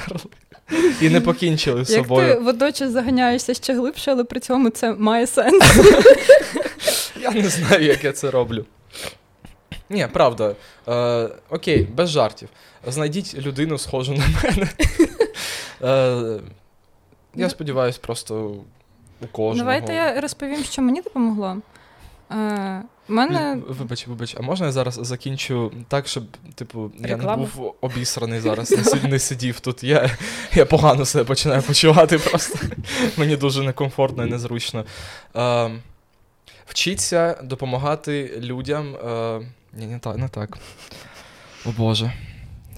[1.02, 2.34] і не покінчили з Як собою.
[2.34, 5.64] ти водночас заганяєшся ще глибше, але при цьому це має сенс.
[7.22, 8.66] Я не знаю, як я це роблю.
[9.90, 10.56] Ні, правда.
[10.88, 12.50] Е, окей, без жартів.
[12.88, 14.70] Знайдіть людину, схожу на мене.
[15.82, 16.40] Е,
[17.36, 18.56] я сподіваюся, просто
[19.22, 19.58] у кожного.
[19.58, 21.58] Давайте я розповім, що мені допомогло.
[22.32, 26.24] Е, мене Вибач, вибач, а можна я зараз закінчу так, щоб,
[26.56, 29.84] типу, я не був обісраний зараз, не, не сидів тут.
[29.84, 30.18] Я,
[30.54, 32.60] я погано себе починаю почувати просто.
[33.18, 34.86] Мені дуже некомфортно і незручно.
[35.36, 35.72] Е,
[36.66, 38.96] вчіться допомагати людям.
[38.96, 39.42] Е,
[39.76, 40.58] ні, не так, не так.
[41.66, 42.12] О Боже.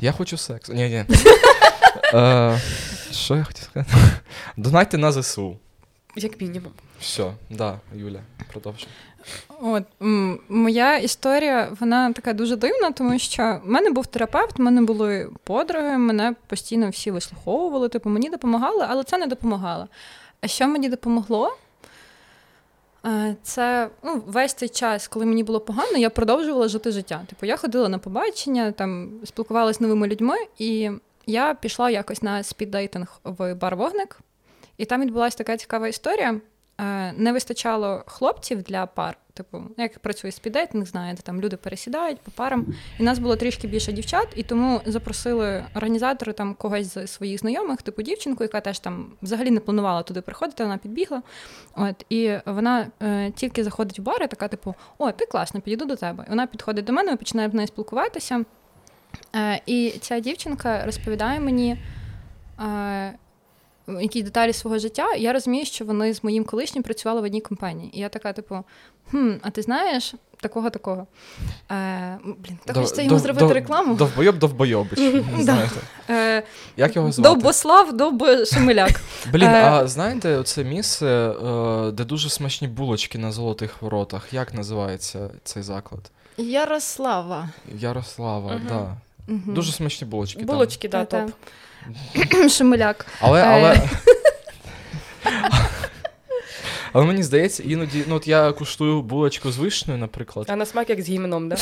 [0.02, 0.70] Я хочу секс.
[0.70, 1.06] Ні, ні.
[2.14, 2.60] Е,
[3.12, 3.92] що я хотів сказати?
[4.58, 5.58] Донайте на ЗСУ.
[6.16, 6.72] Як мінімум.
[7.00, 8.20] Все, да, Юля,
[8.52, 8.88] продовжуй.
[9.62, 14.62] От м, моя історія, вона така дуже дивна, тому що в мене був терапевт, в
[14.62, 19.88] мене були подруги, мене постійно всі вислуховували, типу мені допомагали, але це не допомагало.
[20.42, 21.58] А що мені допомогло?
[23.06, 27.22] Е, Це ну, весь цей час, коли мені було погано, я продовжувала жити життя.
[27.30, 30.92] Типу, я ходила на побачення, там спілкувалася з новими людьми, і
[31.26, 34.20] я пішла якось на спіддейтинг в бар Вогник,
[34.78, 36.42] і там відбулася така цікава історія.
[36.80, 39.18] Е, Не вистачало хлопців для пар.
[39.38, 42.66] Типу, як працює спіддейтинг, знаєте, там люди пересідають по парам.
[43.00, 47.82] І нас було трішки більше дівчат, і тому запросили організатори там когось з своїх знайомих,
[47.82, 51.22] типу дівчинку, яка теж там взагалі не планувала туди приходити, вона підбігла.
[51.76, 55.86] От, і вона е, тільки заходить в бар, і така, типу, о, ти класно, підійду
[55.86, 56.24] до тебе.
[56.28, 58.44] І вона підходить до мене, ми починаємо з нею спілкуватися.
[59.36, 61.78] Е, і ця дівчинка розповідає мені.
[62.60, 63.14] Е,
[64.02, 67.42] якісь деталі свого життя, і я розумію, що вони з моїм колишнім працювали в одній
[67.42, 67.98] компанії.
[67.98, 68.64] І я така, типу,
[69.12, 71.08] хм, а ти знаєш такого такого?
[71.72, 73.96] Е, блін, так хочеться йому зробити рекламу.
[73.96, 75.00] Довбойоб довбойобич.
[75.40, 75.76] Знаєте.
[76.10, 76.44] Е,
[76.78, 77.30] Як його звати?
[77.30, 79.02] Довбослав, Довбошемеляк.
[79.32, 84.34] Блін, Е, а знаєте, оце місце, е, де дуже смачні булочки на золотих воротах.
[84.34, 86.12] Як називається цей заклад?
[86.38, 87.50] Ярослава.
[87.80, 88.62] Ярослава, Мгм.
[88.68, 88.98] да.
[89.34, 89.54] Мгм.
[89.54, 90.44] Дуже смачні булочки.
[90.44, 91.26] Булочки, да, Та-та.
[91.26, 91.32] топ.
[92.50, 93.06] Шемеляк.
[93.20, 93.46] Але, Е.
[93.46, 93.82] але.
[96.94, 100.90] Але мені здається, іноді, ну от я куштую булочку з вишнею, наприклад, А на смак
[100.90, 101.56] як з гімном, да?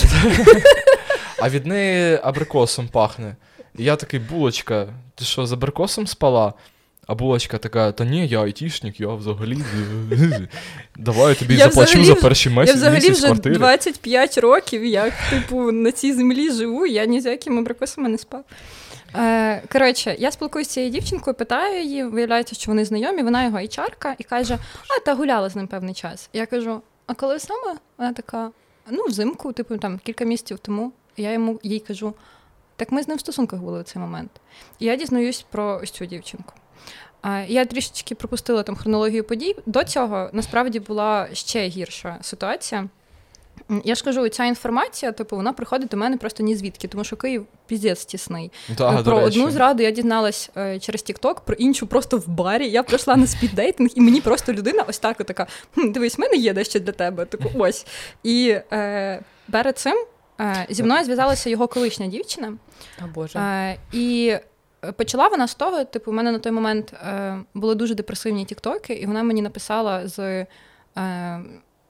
[1.40, 3.36] а від неї абрикосом пахне.
[3.78, 6.54] І я такий, булочка, ти що, з абрикосом спала?
[7.08, 9.58] А булочка така, та ні, я айтішник, я взагалі.
[10.98, 13.56] Давай я тобі Я заплачу взагалі за перші Я взагалі місяць вже квартири.
[13.56, 18.44] 25 років, як типу на цій землі живу, я ні з якими абрикосами не спав.
[19.18, 23.58] Е, коротше, я спілкуюся з цією дівчинкою, питаю її, виявляється, що вони знайомі, вона його
[23.58, 26.30] HR-ка, і каже: А, та гуляла з ним певний час.
[26.34, 27.76] Я кажу: а коли саме?
[27.98, 28.52] Вона така:
[28.90, 32.14] ну, взимку, типу, там кілька місяців тому, я йому їй кажу:
[32.76, 34.32] так ми з ним в стосунках були в цей момент.
[34.80, 36.54] І я дізнаюсь про ось цю дівчинку.
[37.48, 39.56] Я трішечки пропустила там хронологію подій.
[39.66, 42.90] До цього насправді була ще гірша ситуація.
[43.84, 47.16] Я ж кажу, ця інформація, типу, вона приходить до мене просто ні звідки, тому що
[47.16, 48.52] Київ піздець тісний.
[48.78, 52.70] Да, про одну зраду я дізналась е, через Тікток, про іншу просто в барі.
[52.70, 56.54] Я прийшла на спіддейтинг, і мені просто людина ось так така: дивись, в мене є
[56.54, 57.26] дещо для тебе.
[57.26, 57.86] Типу, ось.
[58.24, 60.06] І е, перед цим
[60.40, 62.54] е, зі мною зв'язалася його колишня дівчина.
[63.04, 63.40] О, Боже.
[63.40, 64.36] Е, і
[64.98, 68.94] Почала вона з того, типу, у мене на той момент е, були дуже депресивні тіктоки,
[68.94, 70.46] і вона мені написала з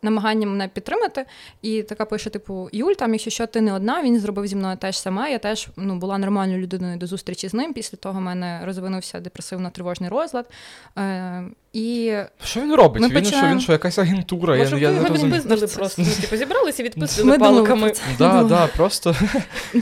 [0.05, 1.25] намаганням мене підтримати.
[1.61, 4.77] І така пише: типу, Юль, там, якщо що, ти не одна, він зробив зі мною
[4.77, 5.31] теж саме.
[5.31, 7.73] Я теж ну, була нормальною людиною до зустрічі з ним.
[7.73, 10.49] Після того в мене розвинувся депресивно-тривожний розлад.
[10.97, 11.43] Е,
[11.75, 13.01] і Що він робить?
[13.01, 13.47] Ми він починаємо...
[13.47, 14.57] що, він що, якась агентура?
[14.57, 16.01] Може, я, я його відпиздили просто.
[16.01, 17.93] Ну, типу, зібралися і відпустили Ми палками.
[18.17, 19.15] Да, да, просто.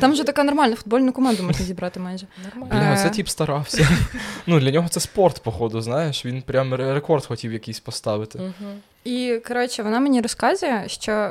[0.01, 2.27] Там вже така нормальна футбольну команду можна зібрати майже.
[2.43, 2.83] Нормально.
[2.85, 3.03] Бля, Е.
[3.03, 3.87] це тіп старався.
[4.47, 6.25] Ну, для нього це спорт, походу, знаєш.
[6.25, 8.39] Він прям рекорд хотів якийсь поставити.
[8.39, 8.73] Мгм.
[9.03, 11.29] І коротше, вона мені розказує, що е,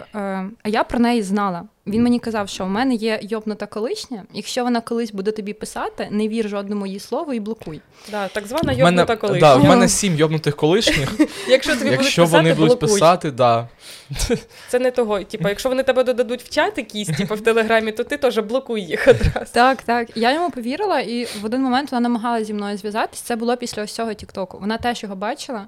[0.62, 1.62] а я про неї знала.
[1.86, 4.24] Він мені казав, що в мене є йобнута колишня.
[4.32, 7.80] Якщо вона колись буде тобі писати, не вір жодному її слову і блокуй.
[8.10, 11.08] Да, так звана В мене, йобнута да, в мене сім йобнутих колишніх.
[11.48, 12.94] Якщо тобі Якщо будуть вони писати, будуть блокуй.
[12.94, 13.68] писати, да.
[14.68, 15.24] Це не того.
[15.24, 18.82] Типа, якщо вони тебе додадуть в чат якийсь, типу в телеграмі, то ти теж блокуй
[18.82, 19.52] їх одразу.
[19.52, 20.16] Так, так.
[20.16, 23.20] Я йому повірила, і в один момент вона намагалася зі мною зв'язатись.
[23.20, 24.58] Це було після ось цього Тіктоку.
[24.60, 25.66] Вона теж його бачила.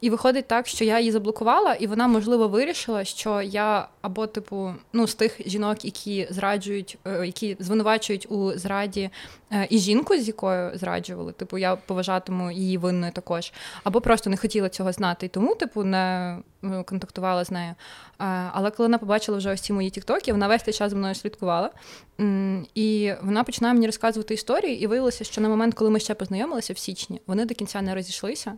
[0.00, 4.74] І виходить так, що я її заблокувала, і вона, можливо, вирішила, що я або, типу,
[4.92, 9.10] ну, з тих жінок, які зраджують, е, які звинувачують у зраді
[9.52, 13.52] е, і жінку, з якою зраджували, типу, я поважатиму її винною також,
[13.84, 17.74] або просто не хотіла цього знати, і тому, типу, не е, контактувала з нею.
[18.52, 21.14] Але коли вона побачила вже ось ці мої тіктоки, вона весь цей час за мною
[21.14, 21.70] слідкувала.
[22.74, 26.72] І вона починає мені розказувати історії, і виявилося, що на момент, коли ми ще познайомилися
[26.72, 28.54] в січні, вони до кінця не розійшлися.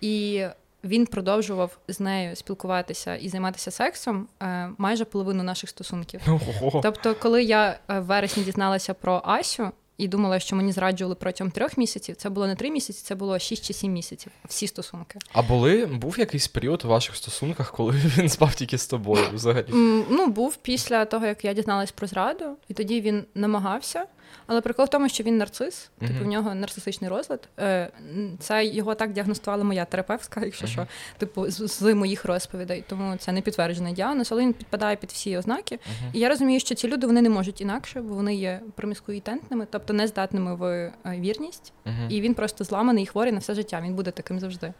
[0.00, 0.44] І
[0.84, 6.20] він продовжував з нею спілкуватися і займатися сексом е, майже половину наших стосунків.
[6.62, 6.80] Ого.
[6.82, 11.50] Тобто, коли я е, в вересні дізналася про Асю і думала, що мені зраджували протягом
[11.50, 14.32] трьох місяців, це було не три місяці, це було шість чи сім місяців.
[14.48, 15.18] Всі стосунки.
[15.32, 19.64] А були, був якийсь період у ваших стосунках, коли він спав тільки з тобою взагалі?
[19.72, 24.04] М, Ну, був після того, як я дізналась про зраду, і тоді він намагався.
[24.50, 27.48] Але прикол в тому, що він нарцис, типу в нього нарцисичний розлад.
[27.58, 27.90] Е,
[28.38, 30.86] Це його так діагностувала моя терапевтка, якщо що,
[31.18, 32.84] типу, з, з моїх розповідей.
[32.88, 35.78] Тому це не підтверджений діагноз, але він підпадає під всі ознаки.
[35.86, 36.10] Мгм.
[36.12, 39.92] І я розумію, що ці люди вони не можуть інакше, бо вони є проміскуїтентними, тобто
[39.92, 41.72] не здатними в е, вірність.
[42.08, 43.80] І він просто зламаний і хворий на все життя.
[43.84, 44.72] Він буде таким завжди.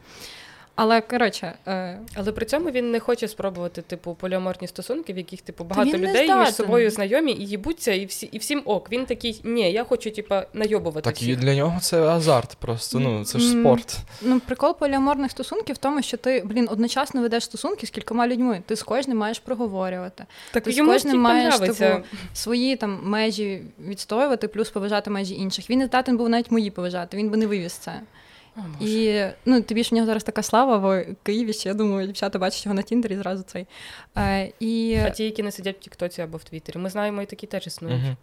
[0.81, 5.41] Але коротше, е, Але при цьому він не хоче спробувати, типу, поліаморні стосунки, в яких,
[5.43, 8.93] типу, багато він людей між собою знайомі і їбуться, і всі, і всім ок.
[8.93, 13.01] Він такий, ні, я хочу, типа, найобувати Так і для нього це азарт просто.
[13.01, 13.99] Ну, це ж спорт.
[14.23, 18.63] ну прикол поліаморних стосунків в тому, що ти, блін, одночасно ведеш стосунки з кількома людьми.
[18.67, 20.25] Ти з кожним маєш проговорювати.
[20.53, 21.85] Так Ти з кожним маєш, типу,
[22.35, 25.71] свої там межі відстоювати, плюс поважати межі інших.
[25.71, 28.01] Він не здатен був навіть мої поважати, він би не вивіз це.
[28.59, 32.07] О, І ну, тобі ж в нього зараз така слава в Києві, Ще я думаю,
[32.07, 33.67] дівчата бачать його на Тіндері зразу цей.
[34.17, 36.79] Е, і А ті, які не сидять в Тіктоці або в Твіттері.
[36.79, 38.03] Ми знаємо, і такі теж існують.
[38.03, 38.17] Мгм.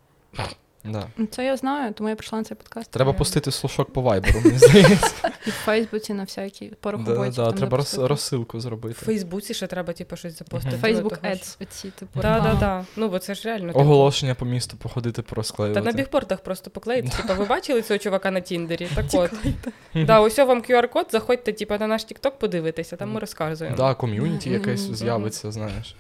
[0.91, 1.08] Да.
[1.32, 2.91] це я знаю, тому я прийшла на цей подкаст.
[2.91, 3.17] Треба Реально.
[3.17, 5.32] пустити слушок по вайберу, мені здається.
[5.48, 9.06] І в Фейсбуці на всякі порох Да, да, Треба роз- розсилку В зробити.
[9.06, 10.78] Фейсбуці ще треба, типу, щось запостити.
[10.84, 11.32] Ну, Facebook.
[11.32, 12.19] Ads, оці, типу.
[12.21, 12.86] Да, да, да.
[12.95, 13.67] Ну, бо це ж реально.
[13.67, 13.80] типу.
[13.80, 15.21] Оголошення по місту походити,
[15.74, 17.10] Та на бігбордах просто поклеїти.
[17.17, 18.88] Типа, ви бачили цього чувака на Тіндері?
[18.95, 19.32] Так от.
[20.06, 23.78] Да, ось вам QR-код, заходьте, типа, на наш TikTok подивитися, там ми розказуємо.
[23.78, 25.95] Да, ком'юніті якесь з'явиться, знаєш.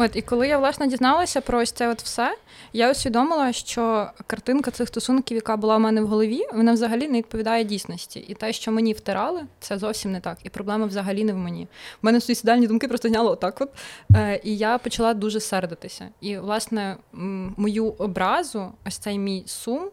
[0.00, 2.36] От, і коли я власне дізналася про ось це от все,
[2.72, 7.18] я усвідомила, що картинка цих стосунків, яка була в мене в голові, вона взагалі не
[7.18, 8.20] відповідає дійсності.
[8.20, 10.38] І те, що мені втирали, це зовсім не так.
[10.42, 11.68] І проблема взагалі не в мені.
[12.02, 13.60] В мене суїцидальні думки просто зняло отак.
[13.60, 13.70] От.
[14.16, 16.08] Е, і я почала дуже сердитися.
[16.20, 16.96] І, власне,
[17.56, 19.88] мою образу, ось цей мій сум,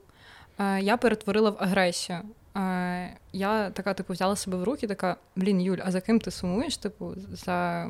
[0.59, 2.19] е, я перетворила в агресію.
[2.57, 6.31] Е, я така, типу, взяла себе в руки, така: блін, Юль, а за ким ти
[6.31, 6.77] сумуєш?
[6.77, 7.87] Типу, за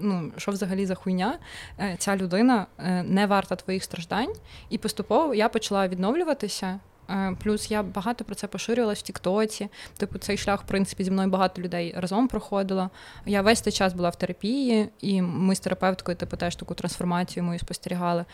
[0.00, 1.38] ну, що взагалі за хуйня?
[1.80, 4.32] Е, Ця людина е, не варта твоїх страждань.
[4.70, 6.80] І поступово я почала відновлюватися.
[7.10, 9.68] Е, Плюс я багато про це поширювалась в Тіктоці.
[9.96, 12.90] Типу, цей шлях, в принципі, зі мною багато людей разом проходило.
[13.26, 17.44] Я весь цей час була в терапії, і ми з терапевткою, типу, теж таку трансформацію
[17.44, 18.24] мою спостерігали.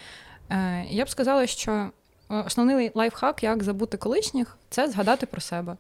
[0.89, 1.91] Я б сказала, що
[2.29, 5.77] основний лайфхак, як забути колишніх, це згадати про себе.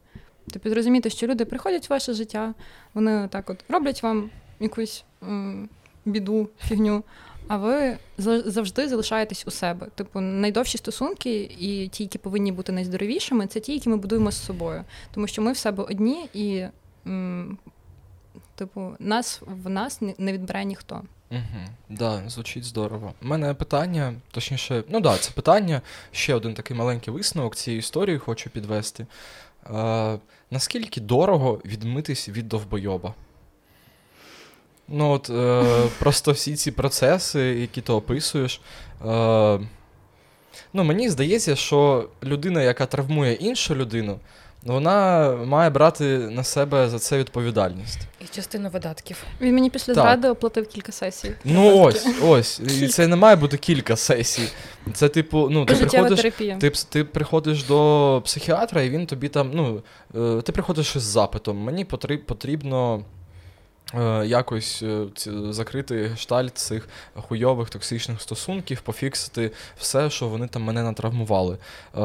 [0.52, 2.54] Тобто зрозуміти, що люди приходять в ваше життя,
[2.94, 4.30] вони так от роблять вам
[4.62, 5.68] якусь м,
[6.04, 7.02] біду, фігню.
[7.48, 9.86] а ви завжди залишаєтесь у себе.
[9.94, 14.44] Типу, найдовші стосунки і ті, які повинні бути найздоровішими, це ті, які ми будуємо з
[14.44, 14.84] собою.
[15.14, 16.64] Тому що ми в себе одні, і,
[17.06, 17.58] м,
[18.54, 21.02] типу, нас в нас не відбере ніхто.
[21.30, 21.40] Угу,
[21.88, 23.12] Да, звучить здорово.
[23.22, 25.80] У мене питання, точніше, ну да, це питання.
[26.12, 29.06] Ще один такий маленький висновок цієї історії хочу підвести.
[29.74, 30.18] Е,
[30.50, 33.14] Наскільки дорого відмитись від довбойоба?
[34.88, 35.64] Ну, от е,
[35.98, 38.60] просто всі ці процеси, які ти описуєш.
[39.06, 39.58] Е,
[40.72, 44.18] Ну, мені здається, що людина, яка травмує іншу людину,
[44.62, 47.98] вона має брати на себе за це відповідальність.
[48.20, 49.24] І частину видатків.
[49.40, 50.04] Він мені після так.
[50.04, 51.32] зради оплатив кілька сесій.
[51.44, 52.60] Ну ось, ось.
[52.60, 54.48] І це не має бути кілька сесій.
[54.92, 56.20] Це, типу, ну, ти приходиш
[56.60, 59.82] ти, ти приходиш до психіатра, і він тобі там, ну,
[60.38, 61.58] е, ти приходиш із запитом.
[61.58, 61.84] Мені
[62.26, 63.04] потрібно.
[63.94, 65.06] Е, якось е,
[65.50, 71.58] закрити гештальт цих хуйових токсичних стосунків, пофіксити все, що вони там мене натравмували.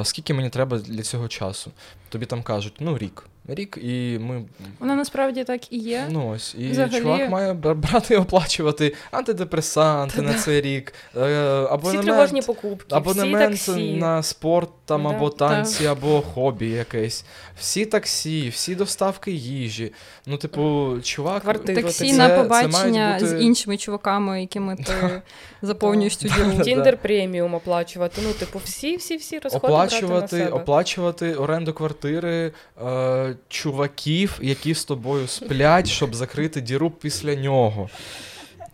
[0.04, 1.72] Скільки мені треба для цього часу?
[2.10, 4.44] Тобі там кажуть, ну рік рік, і ми.
[4.80, 6.06] Воно насправді так і є.
[6.10, 6.56] Ну ось.
[6.60, 7.02] І Взагалі...
[7.02, 13.56] чувак має брати і оплачувати антидепресанти на цей рік, е, абонемент, всі тривожні покупки, абонемент
[13.56, 13.94] всі таксі.
[13.94, 15.92] на спорт там, да, або танці, так.
[15.92, 17.26] або хобі якесь.
[17.60, 19.94] Всі таксі, всі доставки їжі.
[20.26, 21.42] Ну, типу, чувак.
[21.42, 21.82] Квартиру.
[21.82, 23.28] Таксі це, на побачення бути...
[23.28, 25.22] з іншими чуваками, якими ти
[25.62, 26.64] заповнюєш цю діру.
[26.64, 28.22] Тіндер преміум оплачувати.
[28.24, 30.62] Ну, типу, всі-всі-всі розходи оплачувати, брати на себе.
[30.62, 32.52] Оплачувати оренду квартири.
[32.86, 37.90] Е, чуваків, які з тобою сплять, щоб закрити діру після нього.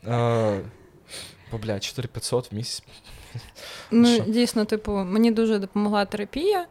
[0.08, 0.60] Е,
[1.52, 2.84] Бо, блядь, 4500 в місяць.
[3.92, 6.66] Ну, дійсно, типу, мені дуже допомогла терапія.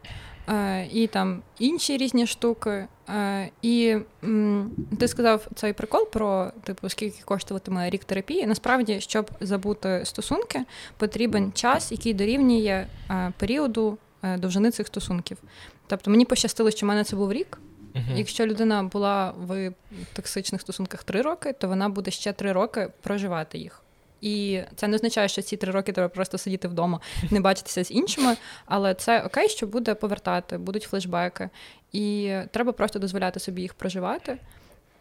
[0.48, 2.86] Е, і там інші різні штуки.
[3.08, 8.46] Е, і м, ти сказав цей прикол про типу, скільки коштуватиме рік терапії.
[8.46, 10.64] Насправді, щоб забути стосунки,
[10.96, 15.38] потрібен час, який дорівнює е, періоду е, довжини цих стосунків.
[15.86, 17.58] Тобто мені пощастило, що в мене це був рік.
[17.94, 18.16] Uh-huh.
[18.16, 19.72] Якщо людина була в
[20.12, 23.82] токсичних стосунках три роки, то вона буде ще три роки проживати їх.
[24.20, 27.00] І це не означає, що ці три роки треба просто сидіти вдома,
[27.30, 31.48] не бачитися з іншими, але це окей, що буде повертати, будуть флешбеки,
[31.92, 34.38] і треба просто дозволяти собі їх проживати.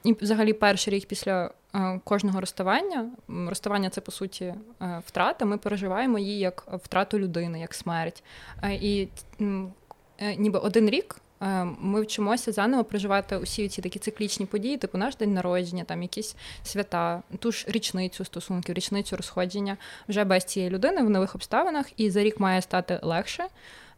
[0.03, 5.45] І, взагалі, перший рік після е, кожного розставання, розставання це по суті е, втрата.
[5.45, 8.23] Ми переживаємо її як втрату людини, як смерть.
[8.63, 9.07] Е, і
[10.37, 11.15] ніби один рік
[11.79, 16.35] ми вчимося заново проживати усі ці такі циклічні події, типу наш день народження, там якісь
[16.63, 19.77] свята, ту ж річницю стосунків, річницю розходження
[20.09, 23.47] вже без цієї людини в нових обставинах, і за рік має стати легше.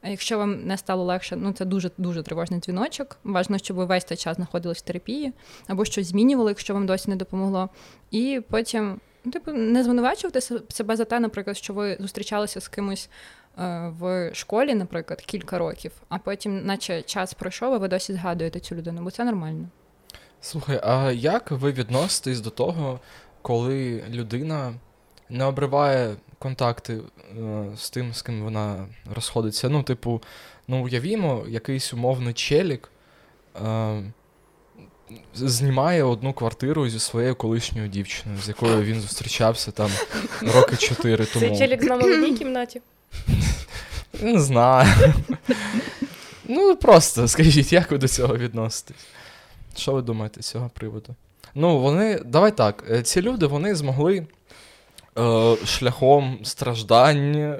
[0.03, 3.17] Якщо вам не стало легше, ну це дуже дуже тривожний дзвіночок.
[3.23, 5.33] Важно, щоб ви весь цей час знаходились в терапії
[5.67, 7.69] або щось змінювали, якщо вам досі не допомогло.
[8.11, 8.99] І потім,
[9.31, 13.09] типу, не звинувачувати себе за те, наприклад, що ви зустрічалися з кимось
[13.59, 18.59] Е, в школі, наприклад, кілька років, а потім, наче час пройшов, а ви досі згадуєте
[18.59, 19.67] цю людину, бо це нормально.
[20.41, 22.99] Слухай, а як ви відноситесь до того,
[23.41, 24.73] коли людина
[25.29, 29.69] не обриває контакти е, з тим, з ким вона розходиться?
[29.69, 30.21] Ну, типу,
[30.67, 32.91] ну уявімо, якийсь умовний челік.
[33.65, 34.03] Е,
[35.35, 39.91] Знімає одну квартиру зі своєю колишньою дівчиною, з якою він зустрічався там
[40.41, 41.45] роки чотири тому.
[41.45, 42.81] Цей челік з нами в одній кімнаті.
[44.21, 45.13] Не знаю.
[46.45, 49.05] Ну, просто скажіть, як ви до цього відноситесь?
[49.77, 51.15] Що ви думаєте з цього приводу?
[51.55, 52.19] Ну, вони.
[52.25, 52.83] Давай так.
[52.91, 54.27] Е, ці люди вони змогли
[55.17, 57.57] е, шляхом страждань, е,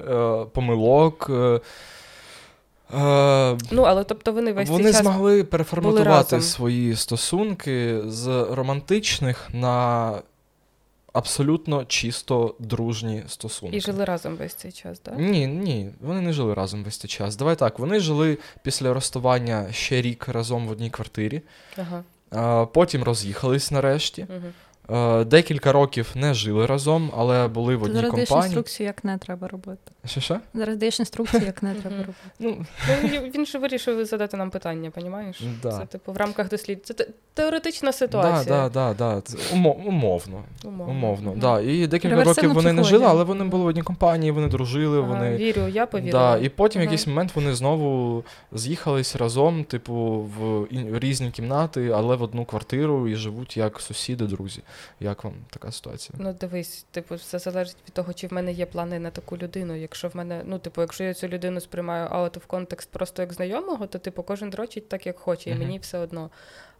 [0.52, 1.26] помилок.
[1.30, 1.60] Е,
[2.94, 10.12] е Ну, але тобто вони весь Вони час змогли переформатувати свої стосунки з романтичних на
[11.14, 13.76] абсолютно чисто дружні стосунки.
[13.76, 15.14] І жили разом весь цей час, так?
[15.18, 17.36] Ні, ні, вони не жили разом весь цей час.
[17.36, 21.42] Давай так, вони жили після розставання ще рік разом в одній квартирі,
[21.76, 22.66] ага.
[22.66, 24.26] потім роз'їхались нарешті.
[24.30, 24.52] Угу.
[24.90, 28.26] Е, декілька років не жили разом, але були в одній Зараз компанії.
[28.28, 29.92] Зараз інструкцію, як не треба робити.
[30.04, 30.40] Що що?
[30.54, 32.14] Зараз даєш інструкцію, як не треба робити.
[32.38, 35.42] Ну, ну Він ж вирішив задати нам питання, понімаєш?
[35.62, 35.70] Да.
[35.70, 36.86] Це типу в рамках дослід.
[36.86, 38.68] Це теоретична ситуація.
[38.68, 39.22] Да, да.
[39.52, 40.44] Умовно.
[40.64, 40.92] Умовно.
[40.92, 41.34] Умовно.
[41.36, 41.60] Да.
[41.60, 45.00] І декілька років вони не жили, але вони були в одній компанії, вони дружили.
[45.00, 45.36] Вони...
[45.36, 46.36] Вірю, я повірила.
[46.36, 49.94] І потім в якийсь момент вони знову з'їхались разом, типу,
[50.38, 50.66] в
[50.98, 54.62] різні кімнати, але в одну квартиру і живуть як сусіди, друзі.
[55.00, 55.34] Як вам?
[55.50, 56.18] така ситуація.
[56.22, 59.74] Ну, дивись, типу, все залежить від того, чи в мене є плани на таку людину.
[59.74, 63.32] Якщо в мене, ну, типу, якщо я цю людину сприймаю аут в контекст просто як
[63.32, 65.58] знайомого, то типу кожен дрочить так, як хоче, і uh-huh.
[65.58, 66.30] мені все одно.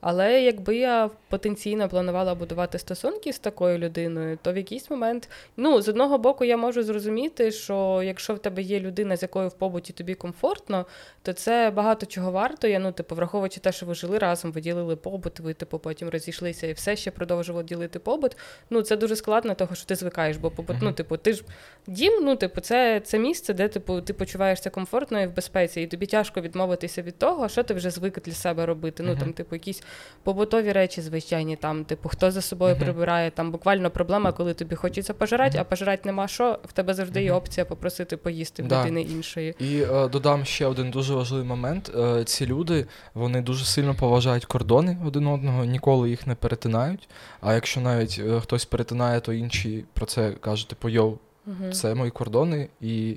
[0.07, 5.81] Але якби я потенційно планувала будувати стосунки з такою людиною, то в якийсь момент, ну,
[5.83, 9.55] з одного боку, я можу зрозуміти, що якщо в тебе є людина, з якою в
[9.55, 10.87] побуті тобі комфортно,
[11.23, 12.69] то це багато чого варто.
[12.69, 16.09] Я, ну, типу, враховуючи те, що ви жили разом, ви ділили побут, ви типу потім
[16.09, 18.37] розійшлися і все ще продовжували ділити побут.
[18.71, 21.45] Ну, це дуже складно, того що ти звикаєш, бо побут, ну, типу, ти ж
[21.87, 25.87] дім, ну, типу, це це місце, де типу, ти почуваєшся комфортно і в безпеці, і
[25.87, 29.03] тобі тяжко відмовитися від того, що ти вже звик для себе робити.
[29.03, 29.83] Ну, там, типу, якісь
[30.23, 35.15] побутові речі, звичайні, там, типу, хто за собою прибирає, там буквально проблема, коли тобі хочеться
[35.15, 38.81] пожирати, а пожирати нема що, в тебе завжди є опція попросити поїсти в Да.
[38.83, 39.55] людини іншої.
[39.59, 41.93] І е, додам ще один дуже важливий момент.
[41.99, 47.09] Е, ці люди вони дуже сильно поважають кордони один одного, ніколи їх не перетинають.
[47.41, 51.73] А якщо навіть е, хтось перетинає, то інші про це кажуть, типу, йоу, Угу.
[51.73, 53.17] це мої кордони, і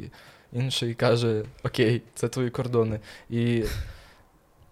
[0.54, 3.00] інший каже, окей, це твої кордони.
[3.30, 3.64] І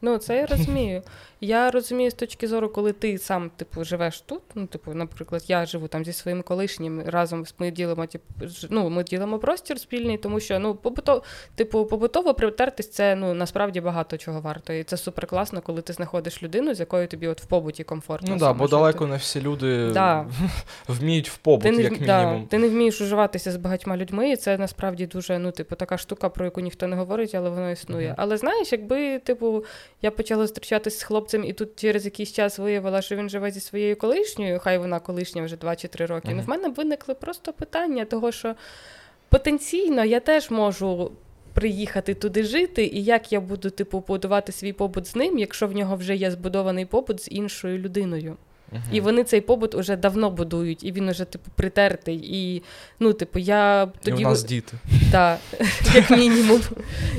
[0.01, 1.01] Ну, це я розумію.
[1.42, 4.42] Я розумію з точки зору, коли ти сам типу живеш тут.
[4.56, 7.46] Ну, типу, наприклад, я живу там зі своїм колишнім разом.
[7.60, 8.26] Ми ділимо, типу,
[8.70, 11.24] ну, ми ділимо простір спільний, тому що ну, побуто,
[11.56, 14.74] типу, побутово притертись це ну насправді багато чого варто.
[14.74, 18.28] І це супер класно, коли ти знаходиш людину, з якою тобі от в побуті комфортно.
[18.32, 18.76] ну да, бо жити.
[18.78, 20.26] далеко не всі люди Да.
[20.88, 22.48] вміють в побут, Ти не, як да, мінімум.
[22.48, 26.30] ти не вмієш уживатися з багатьма людьми, і це насправді дуже ну, типу, така штука,
[26.30, 28.08] про яку ніхто не говорить, але воно існує.
[28.08, 28.16] Мгм.
[28.20, 29.64] Але знаєш, якби типу,
[30.02, 33.59] я почала зустрічатися з хлопцем, і тут через якийсь час виявила, що він живе зі
[33.59, 36.32] своєю колишньою, хай вона колишня вже 2 чи 3 роки.
[36.36, 38.55] Ну, в мене виникли просто питання, того, що
[39.30, 41.11] потенційно я теж можу.
[41.53, 45.71] Приїхати туди жити, і як я буду типу будувати свій побут з ним, якщо в
[45.71, 48.38] нього вже є збудований побут з іншою людиною.
[48.71, 48.84] Мгм.
[48.91, 52.19] І вони цей побут уже давно будують, і він уже, типу, притертий.
[52.23, 52.63] І,
[52.99, 54.78] ну, типу, я І у нас діти
[55.11, 55.38] Да,
[55.95, 56.61] як мінімум.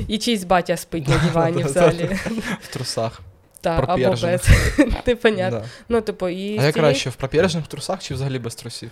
[0.07, 2.19] І чийсь батя спить на дивані в залі.
[2.61, 3.21] в трусах.
[3.61, 4.49] Та, або без.
[5.51, 5.65] Да.
[5.89, 8.91] Ну, типу, і А як краще, в пропіржених трусах чи взагалі без трусів?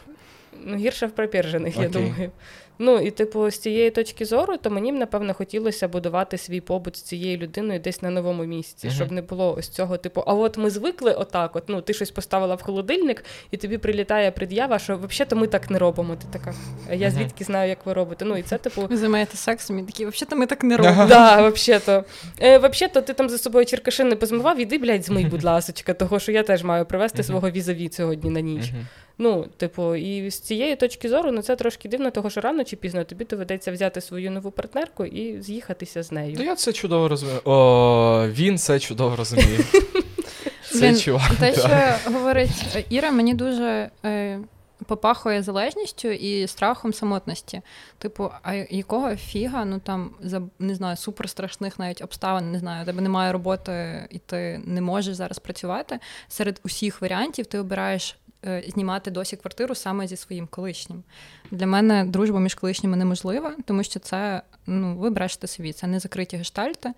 [0.64, 2.32] Ну, гірше в пропержених, я думаю.
[2.80, 6.96] Ну, і, типу, з цієї точки зору, то мені б, напевно, хотілося будувати свій побут
[6.98, 8.96] з цією людиною десь на новому місці, Мгм.
[8.96, 12.12] щоб не було ось цього, типу, а от ми звикли отак, от, ну, ти щось
[12.12, 16.16] поставила в холодильник, і тобі прилітає пред'ява, що взагалі-то ми так не робимо.
[16.16, 16.56] Ти така,
[16.92, 17.18] я Мгм.
[17.18, 18.26] звідки знаю, як ви робите.
[18.26, 21.06] Ну, і це, типу, Ви займаєтесь сексом і такі, взагалі ми так не робимо.
[21.10, 22.04] Да, вообще-то.
[22.42, 26.20] Е, вообще-то ти там за собою черкаши не позмивав, іди, блядь, змий, будь ласочка, того
[26.20, 27.28] що я теж маю привезти Мгм.
[27.28, 28.72] свого візаві сьогодні на ніч.
[29.18, 32.76] Ну, типу, і з цієї точки зору, ну це трошки дивно, того що рано чи
[32.76, 36.38] пізно тобі доведеться взяти свою нову партнерку і з'їхатися з нею.
[36.38, 37.42] Та я це чудово розумію.
[37.46, 39.60] О, він це чудово розуміє.
[40.80, 41.32] Блін, чувак.
[41.40, 44.40] Те, що говорить Іра, мені дуже е,
[44.86, 47.62] попахує залежністю і страхом самотності.
[47.98, 52.86] Типу, а якого фіга, ну там за не знаю, суперстрашних навіть обставин, не знаю, у
[52.86, 56.00] тебе немає роботи, і ти не можеш зараз працювати.
[56.28, 58.18] Серед усіх варіантів ти обираєш.
[58.46, 61.04] Е, Знімати досі квартиру саме зі своїм колишнім.
[61.52, 66.00] Для мене дружба між колишніми неможлива, тому що це ну, ви брешете собі, це не
[66.00, 66.94] закриті гештальти.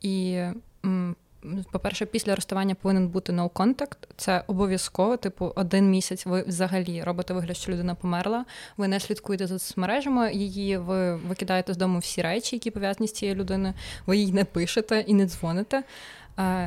[0.00, 0.42] І
[1.72, 3.96] по-перше, після розставання повинен бути no contact.
[4.16, 8.44] Це обов'язково, типу, один місяць ви взагалі робите вигляд, що людина померла.
[8.76, 13.12] Ви не слідкуєте за соцмережами її, ви викидаєте з дому всі речі, які пов'язані з
[13.12, 13.74] цією людиною.
[14.06, 15.82] Ви їй не пишете і не дзвоните.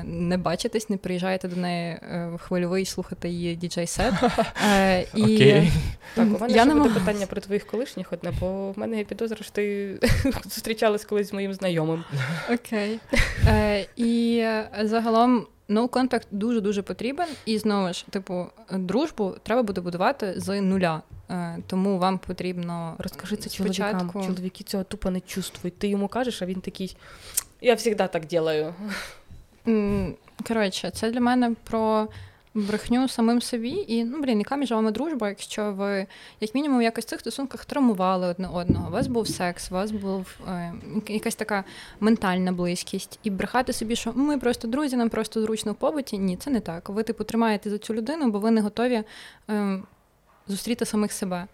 [0.04, 4.14] Не бачитесь, не приїжджаєте до неї е, в хвильовий слухати її діджей-сет.
[4.68, 5.62] Е, і.
[6.16, 7.00] Так, у мене Я ще не буде можу.
[7.00, 9.96] питання про твоїх колишніх одне, бо в мене є підозра, що ти
[10.44, 12.04] зустрічалась колись з моїм знайомим.
[12.54, 13.00] Окей.
[13.48, 14.44] Е, і
[14.82, 17.28] загалом no contact дуже дуже потрібен.
[17.46, 21.02] І знову ж, типу, дружбу треба буде будувати з нуля.
[21.30, 24.00] Е, тому вам потрібно Розкажи це спочатку...
[24.00, 24.36] чоловікам.
[24.36, 25.80] Чоловіки цього тупо не чувствують.
[25.80, 26.98] Ти йому кажеш, а він такий.
[27.62, 28.74] Я завжди так делаю.
[30.48, 32.08] Коротше, це для мене про
[32.56, 33.86] брехню самим собі.
[33.88, 36.08] І ну блін, яка між вами дружба, якщо ви
[36.40, 38.88] як мінімум якось в цих стосунках травмували одне одного.
[38.88, 40.74] У вас був секс, у вас був е,
[41.08, 41.64] якась така
[42.00, 46.18] ментальна близькість, і брехати собі, що ми просто друзі, нам просто зручно в побуті.
[46.18, 46.90] Ні, це не так.
[46.90, 49.04] Ви типу тримаєте за цю людину, бо ви не готові
[49.50, 49.80] е,
[50.48, 51.48] зустріти самих себе.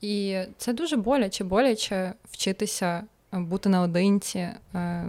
[0.00, 4.48] І це дуже боляче, боляче вчитися бути наодинці.
[4.74, 5.06] Е,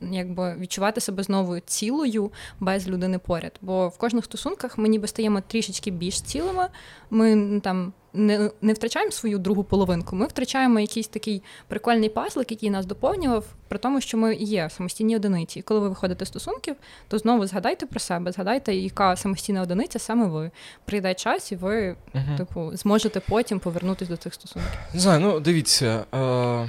[0.00, 3.52] Якби відчувати себе знову цілою без людини поряд.
[3.60, 6.68] Бо в кожних стосунках ми ніби стаємо трішечки більш цілими.
[7.10, 12.70] Ми там не, не втрачаємо свою другу половинку, ми втрачаємо якийсь такий прикольний пазлик, який
[12.70, 15.58] нас доповнював, при тому, що ми є самостійні одиниці.
[15.58, 16.76] І коли ви виходите з стосунків,
[17.08, 20.50] то знову згадайте про себе, згадайте, яка самостійна одиниця саме ви.
[20.84, 22.36] Прийде час, і ви, Мгм.
[22.36, 24.70] типу, зможете потім повернутися до цих стосунків.
[24.94, 26.04] Не знаю, ну дивіться.
[26.14, 26.68] Е,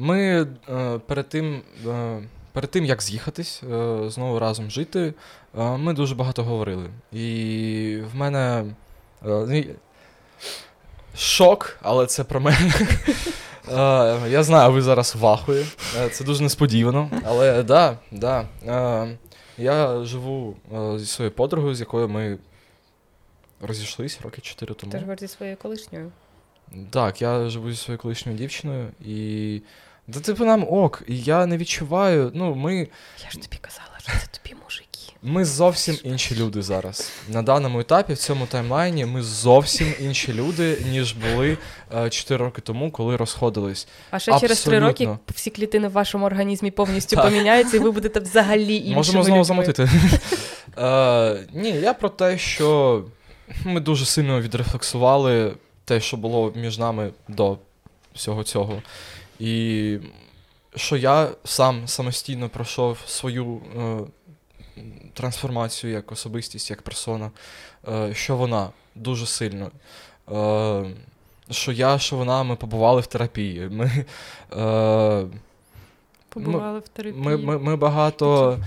[0.00, 2.22] ми е, перед тим, е,
[2.52, 5.14] перед тим, як з'їхатись, е, знову разом жити,
[5.58, 6.90] е, ми дуже багато говорили.
[7.12, 8.64] І в мене
[9.26, 9.64] е,
[11.16, 12.72] шок, але це про мене.
[14.28, 15.66] Я знаю, ви зараз в ахуї.
[15.98, 17.10] Е, Це дуже несподівано.
[17.24, 18.46] Але да, да.
[19.58, 20.56] Я живу
[20.96, 22.38] зі своєю подругою, з якою ми
[23.60, 24.92] розійшлись роки 4 тому.
[24.92, 26.12] Ти ж говориш зі своєю колишньою.
[26.90, 29.62] Так, я живу зі своєю колишньою дівчиною, і.
[30.14, 32.30] Та типу нам ок, я не відчуваю.
[32.34, 32.76] Ну, ми,
[33.24, 34.86] Я ж тобі казала, що це тобі мужики.
[35.22, 37.12] ми зовсім інші люди зараз.
[37.28, 41.58] На даному етапі, в цьому таймлайні, ми зовсім інші люди, ніж були
[41.96, 43.88] е, 4 роки тому, коли розходились.
[44.10, 47.24] А ще через три роки всі клітини в вашому організмі повністю Так.
[47.24, 49.88] поміняються, і ви будете взагалі іншими Можемо знову замотити.
[50.78, 53.04] Е, ні, я про те, що
[53.64, 55.52] ми дуже сильно відрефлексували
[55.84, 57.58] те, що було між нами до
[58.14, 58.82] всього цього.
[59.40, 59.98] І
[60.76, 63.98] що я сам самостійно пройшов свою е,
[65.14, 67.30] трансформацію як особистість, як персона,
[67.88, 69.70] е, що вона дуже сильно.
[70.32, 70.84] Е,
[71.50, 73.68] що я, що вона, ми побували в терапії.
[73.68, 74.04] Ми,
[74.56, 75.26] е,
[76.28, 77.24] Побували в терапії.
[77.24, 78.58] ми, ми, ми багато.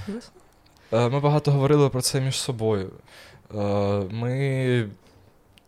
[0.94, 2.90] Е, Ми багато говорили про це між собою.
[3.56, 3.58] Е,
[4.12, 4.90] Ми.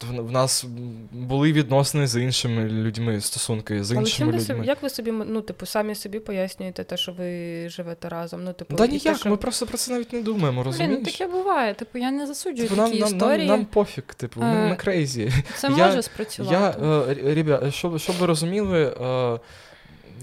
[0.03, 0.65] В нас
[1.11, 4.55] були відносини з іншими людьми, стосунки з Але іншими чим людьми.
[4.55, 8.43] Ви, як ви собі, ну, типу, самі собі пояснюєте те, що ви живете разом?
[8.43, 10.97] Ну, типу, Да ніяк, те, що- ми просто про це навіть не думаємо, розумієш?
[10.99, 11.73] ну таке буває.
[11.73, 13.47] Типу, я не засуджую Типу, такі нам, історії.
[13.47, 15.31] нам, нам пофіг, типу, ми, ми crazy.
[15.57, 16.55] Це я- може спрацювати.
[16.55, 19.39] Я, е, р- ребят, щоб, щоб ви розуміли, е,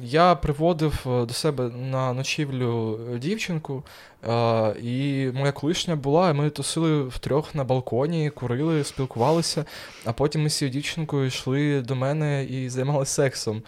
[0.03, 3.83] я приводив е, до себе на ночівлю е, дівчинку,
[4.29, 9.65] е, і моя колишня була, і ми тусили втрьох на балконі, курили, спілкувалися,
[10.05, 13.63] а потім ми з цією дівчинкою йшли до мене і займалися сексом.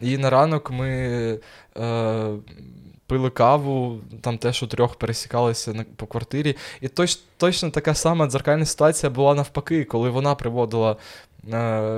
[0.00, 1.38] І на ранок ми
[3.10, 6.56] пили каву, там теж у трьох пересікалися на, по квартирі.
[6.80, 10.96] І точ, точно така сама дзеркальна ситуація була навпаки, коли вона приводила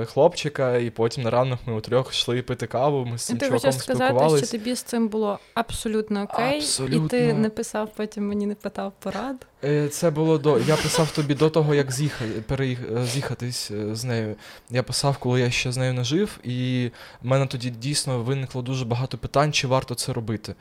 [0.05, 3.45] хлопчика, і потім на ранок ми у трьох йшли пити каву, ми з цим Ти
[3.47, 4.45] чуваком спілкувалися.
[4.45, 8.93] що тобі з цим було абсолютно окей, і ти не писав, потім мені не питав
[8.99, 9.47] порад.
[9.63, 10.59] Е, Це було до.
[10.59, 12.79] Я писав тобі до того, як з'їхати, переїх...
[12.97, 14.35] е, з'їхатись е, з нею.
[14.69, 16.91] Я писав, коли я ще з нею не жив, і
[17.21, 20.55] в мене тоді дійсно виникло дуже багато питань, чи варто це робити.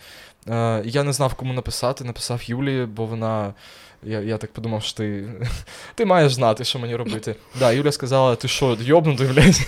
[0.84, 2.04] Я не знав, кому написати.
[2.04, 3.54] Написав Юлії, бо вона.
[4.02, 5.24] Я, я так подумав, що ти.
[5.94, 7.36] Ти маєш знати, що мені робити.
[7.58, 9.60] Да, Юля сказала: ти що, йобнутий, блядь?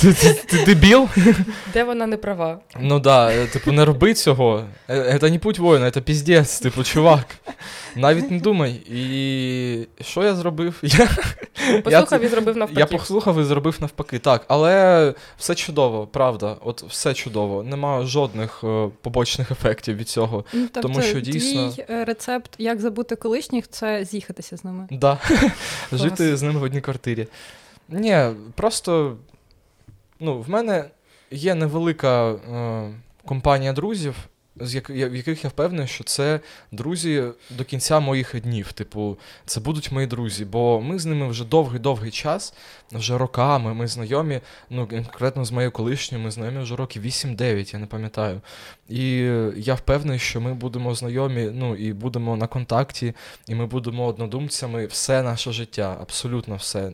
[0.00, 1.08] Ти, ти, ти дебіл?
[1.72, 2.58] Де вона не права?
[2.80, 4.64] Ну да, е, типу, не роби цього.
[4.90, 7.26] Е, Це не путь воїна, це піздець, типу, чувак.
[7.96, 8.70] Навіть не думай.
[8.90, 10.74] І що я зробив?
[10.82, 11.08] Я,
[11.82, 12.80] Послухав і зробив навпаки.
[12.80, 14.18] я послухав і зробив навпаки.
[14.18, 16.56] Так, але все чудово, правда.
[16.64, 17.62] От все чудово.
[17.62, 20.44] Нема жодних е, побочних ефектів від цього.
[20.52, 24.88] Ну, тобто, Тому що дійсно- твій е, рецепт, як забути колишніх, це з'їхатися з ними.
[24.90, 25.18] Да.
[25.92, 27.26] Жити з ними в одній квартирі.
[27.88, 28.18] Ні,
[28.54, 29.16] просто
[30.20, 30.84] ну, в мене
[31.30, 32.90] є невелика е,
[33.24, 34.14] компанія друзів,
[34.60, 36.40] з як, я- в яких я впевнений, що це
[36.72, 38.72] друзі до кінця моїх днів.
[38.72, 39.16] Типу,
[39.46, 42.54] це будуть мої друзі, бо ми з ними вже довгий-довгий час,
[42.92, 43.74] вже роками.
[43.74, 44.40] Ми знайомі,
[44.70, 48.40] ну конкретно з моєю колишньою, ми знайомі вже років 8-9, я не пам'ятаю.
[48.88, 49.08] І
[49.56, 53.14] я впевнений, що ми будемо знайомі, ну і будемо на контакті,
[53.48, 56.92] і ми будемо однодумцями все наше життя, абсолютно все.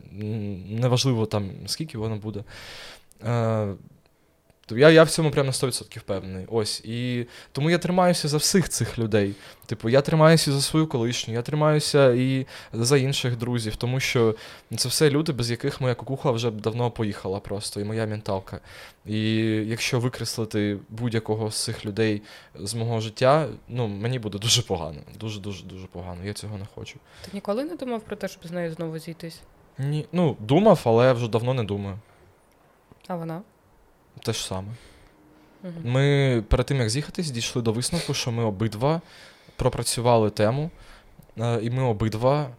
[0.69, 2.43] Неважливо там, скільки воно буде.
[3.23, 3.75] Е,
[4.71, 6.45] я, я в цьому прямо на 100% впевнений.
[6.49, 6.81] Ось.
[6.85, 9.35] І тому я тримаюся за всіх цих людей.
[9.65, 14.35] Типу, я тримаюся за свою колишню, я тримаюся і за інших друзів, тому що
[14.77, 18.59] це все люди, без яких моя кукуха вже давно поїхала просто, і моя менталка.
[19.05, 22.21] І якщо викреслити будь-якого з цих людей
[22.55, 24.99] з мого життя, ну мені буде дуже погано.
[25.19, 26.25] Дуже, дуже, дуже погано.
[26.25, 26.99] Я цього не хочу.
[27.25, 29.39] Ти ніколи не думав про те, щоб з нею знову зійтись?
[29.77, 31.99] Ні, ну, думав, але вже давно не думаю.
[33.07, 33.41] А вона?
[34.23, 34.67] Те ж саме.
[35.63, 35.73] Угу.
[35.83, 39.01] Ми перед тим, як з'їхатись, дійшли до висновку, що ми обидва
[39.55, 40.71] пропрацювали тему,
[41.39, 42.49] е, і ми обидва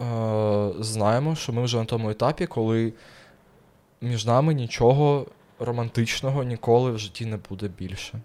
[0.00, 2.92] е, знаємо, що ми вже на тому етапі, коли
[4.00, 5.26] між нами нічого
[5.58, 8.20] романтичного ніколи в житті не буде більше.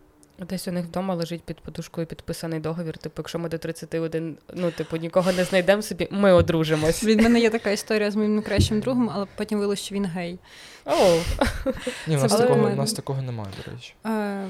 [0.50, 2.98] Десь у них вдома лежить під подушкою підписаний договір.
[2.98, 7.04] Типу, якщо ми до 31, ну, типу, нікого не знайдемо собі, ми одружимось.
[7.04, 10.40] Від мене є така історія з моїм найкращим другом, але потім виявилося, що він гей.
[12.08, 13.94] Ні, в нас, такого, нас такого немає, до речі.
[14.06, 14.48] Е,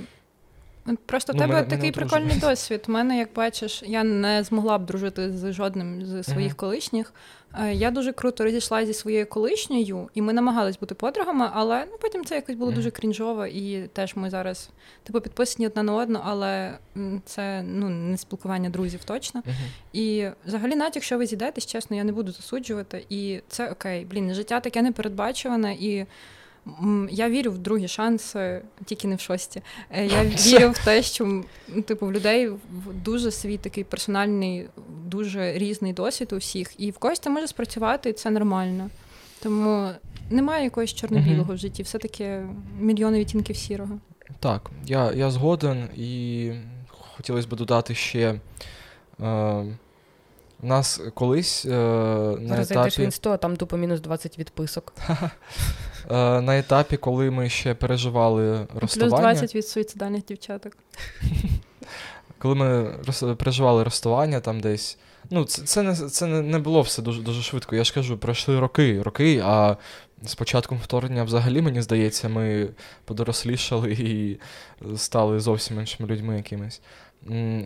[1.05, 2.84] Просто в Ну, тебе ми такий мене прикольний досвід.
[2.88, 6.55] У мене, як бачиш, я не змогла б дружити з жодним з своїх Мгм.
[6.57, 7.13] колишніх.
[7.60, 11.97] Е, Я дуже круто розійшла зі своєю колишньою, і ми намагались бути подругами, але ну,
[12.02, 14.70] потім це якось було дуже крінжово, і теж ми зараз
[15.04, 16.78] типу підписані одна на одну, але
[17.26, 19.43] це ну не спілкування друзів точно.
[19.93, 23.06] І взагалі, навіть якщо ви зійдетесь, чесно, я не буду засуджувати.
[23.10, 24.06] І це окей.
[24.06, 26.06] Блін, життя таке непередбачуване, і
[27.09, 29.62] я вірю в другі шанси, тільки не в шості.
[29.91, 31.43] Е, Я вірю в те, що
[31.86, 32.57] типу, в людей в-
[33.03, 34.68] дуже свій такий персональний,
[35.05, 36.80] дуже різний досвід у всіх.
[36.80, 38.89] І в когось це може спрацювати, і це нормально.
[39.43, 39.89] Тому
[40.30, 41.53] немає якогось чорно-білого Мгм.
[41.55, 42.41] в житті, все-таки
[42.80, 43.99] мільйони відтінків сірого.
[44.39, 46.51] Так, я, я згоден, і
[47.16, 48.39] хотілося б додати ще.
[49.22, 49.66] Е,
[50.64, 54.93] нас колись е, на Зараз зайдеш в етапі, інсту, а там тупо мінус 20 відписок.
[56.10, 60.78] е, на етапі, коли ми ще переживали Плюс розставання, 20 від суїцидальних дівчаток.
[62.41, 64.97] коли ми роз, переживали розставання там десь.
[65.30, 67.76] Ну, це, це, не, це не було все дуже, дуже швидко.
[67.76, 69.78] Я ж кажу, пройшли роки, роки, а
[70.24, 72.70] з початком вторгнення взагалі, мені здається, ми
[73.06, 74.39] подорослішали і
[74.97, 76.82] стали зовсім іншими людьми якимись.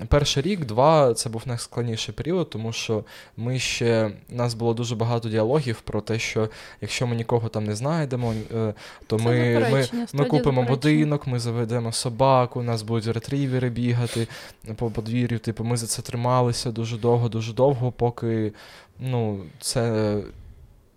[0.07, 3.03] Перший рік, два це був найскладніший період, тому що
[3.37, 6.49] ми ще у нас було дуже багато діалогів про те, що
[6.81, 8.73] якщо ми нікого там не знайдемо, е,
[9.07, 14.27] то Це ми, ми, ми купимо будинок, ми заведемо собаку, у нас будуть ретрівери бігати
[14.75, 15.39] по подвір'ю.
[15.39, 18.53] Типу, ми за це трималися дуже довго, дуже довго, поки
[18.99, 20.15] ну, це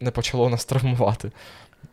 [0.00, 1.30] не почало нас травмувати.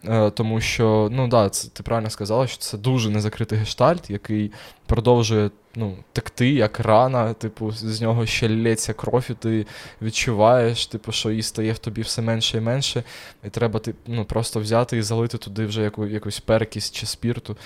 [0.07, 4.51] Е, Тому що, ну да, це ти правильно сказала, що це дуже незакритий гештальт, який
[4.85, 9.65] продовжує ну, текти, як рана, типу, з нього ще лється кров, і ти
[10.01, 13.03] відчуваєш, типу, що її стає в тобі все менше і менше,
[13.43, 17.57] і треба ти, ну, просто взяти і залити туди вже яку, якусь перкість чи спірту.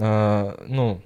[0.00, 0.98] Е, ну,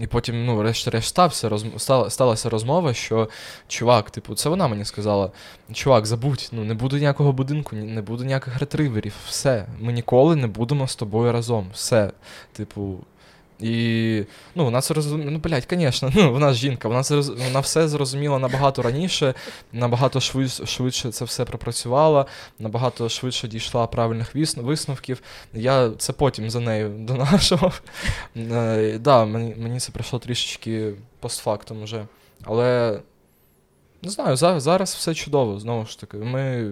[0.00, 1.64] і потім, ну, врешті-решт стався, роз...
[2.08, 3.28] сталася розмова, що
[3.68, 5.30] чувак, типу, це вона мені сказала:
[5.72, 9.66] чувак, забудь, ну не буде ніякого будинку, ні- не буде ніяких ретриверів, все.
[9.80, 11.66] Ми ніколи не будемо з тобою разом.
[11.74, 12.10] Все.
[12.52, 12.98] Типу.
[13.60, 15.30] І ну, вона це розуміє.
[15.30, 19.34] Ну, блядь, звісно, ну, вона ж жінка, вона це вона все зрозуміла набагато раніше,
[19.72, 22.26] набагато швидше, швидше це все пропрацювала,
[22.58, 25.22] набагато швидше дійшла правильних висн- висновків.
[25.52, 27.82] Я це потім за нею донашував.
[28.36, 32.06] Е, да, мені, це пройшло трішечки постфактум уже.
[32.44, 33.00] Але
[34.02, 36.16] не знаю, зараз все чудово, знову ж таки.
[36.16, 36.70] Ми,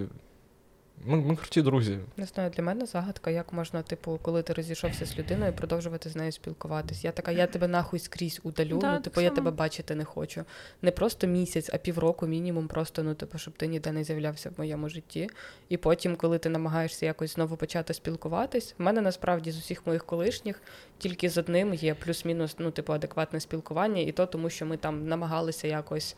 [1.04, 1.98] ми, ми круті друзі.
[2.16, 6.16] Не знаю, для мене загадка, як можна, типу, коли ти розійшовся з людиною, продовжувати з
[6.16, 7.04] нею спілкуватись.
[7.04, 8.78] Я така, я тебе нахуй скрізь удалю.
[8.78, 9.36] Да, ну, типу, я само.
[9.36, 10.44] тебе бачити не хочу.
[10.82, 14.52] Не просто місяць, а півроку мінімум, просто ну, типу, щоб ти ніде не з'являвся в
[14.58, 15.30] моєму житті.
[15.68, 20.04] І потім, коли ти намагаєшся якось знову почати спілкуватись, в мене насправді з усіх моїх
[20.04, 20.62] колишніх
[20.98, 25.08] тільки з одним є плюс-мінус, ну, типу, адекватне спілкування, і то тому, що ми там
[25.08, 26.16] намагалися якось.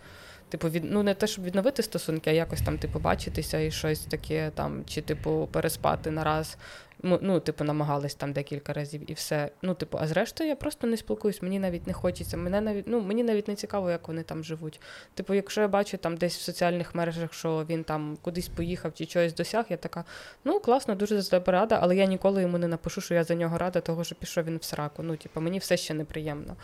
[0.51, 4.01] Типу, від, ну не те, щоб відновити стосунки, а якось там, типу, бачитися і щось
[4.01, 6.57] таке там, чи, типу, переспати на раз.
[7.03, 9.51] Ну, типу, намагались там декілька разів і все.
[9.63, 12.37] Ну, типу, а зрештою я просто не спілкуюсь, мені навіть не хочеться.
[12.37, 14.81] Мене навіть, ну, мені навіть не цікаво, як вони там живуть.
[15.15, 19.07] Типу, якщо я бачу там десь в соціальних мережах, що він там кудись поїхав чи
[19.07, 20.05] чогось досяг, я така,
[20.45, 23.35] ну класно, дуже за тебе рада, але я ніколи йому не напишу, що я за
[23.35, 25.03] нього рада, того що пішов він в сраку.
[25.03, 26.57] Ну, типу, мені все ще неприємно.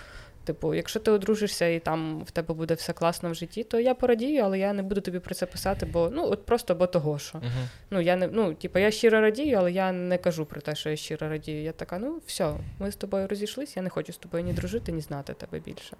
[0.47, 3.95] Типу, якщо ти одружишся і там в тебе буде все класно в житті, то я
[3.95, 7.19] порадію, але я не буду тобі про це писати, бо ну от просто бо того,
[7.19, 7.39] що.
[7.39, 7.47] Угу.
[7.91, 10.91] Ну, я не ну, типу, я щиро радію, але я не кажу про те, що
[10.91, 11.63] я щиро радію.
[11.63, 14.93] Я така, ну все, ми з тобою розійшлися, я не хочу з тобою ні дружити,
[14.93, 15.97] ні знати тебе більше.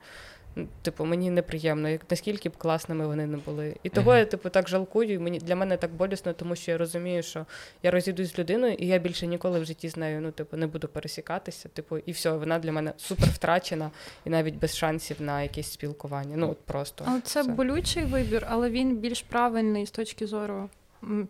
[0.83, 3.77] Типу, мені неприємно, як наскільки б класними вони не були.
[3.83, 4.19] І того Мгм.
[4.19, 5.15] я, типу, так жалкую.
[5.15, 7.47] і Мені для мене так болісно, тому що я розумію, що
[7.83, 10.67] я розійдусь з людиною, і я більше ніколи в житті з нею, ну, типу, не
[10.67, 11.69] буду пересікатися.
[11.69, 13.91] Типу, і все, вона для мене супер втрачена,
[14.25, 16.37] і навіть без шансів на якесь спілкування.
[16.37, 17.05] Ну, от просто.
[17.09, 17.53] Але це все.
[17.53, 20.69] болючий вибір, але він більш правильний з точки зору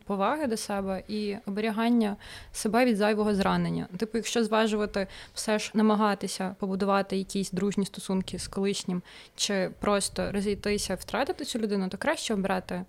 [0.05, 2.17] поваги до себе і оберігання
[2.53, 3.89] себе від зайвого зранення.
[3.97, 9.03] Типу, якщо зважувати все ж намагатися побудувати якісь дружні стосунки з колишнім,
[9.37, 12.85] чи просто розійтися, втратити цю людину, то краще обрати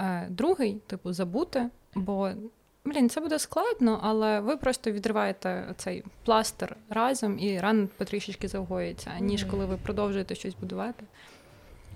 [0.00, 2.30] е, другий, типу, забути, бо.
[2.84, 9.10] Блін, це буде складно, але ви просто відриваєте цей пластир разом і ран потрішечки загоїться,
[9.20, 11.04] ніж коли ви продовжуєте щось будувати.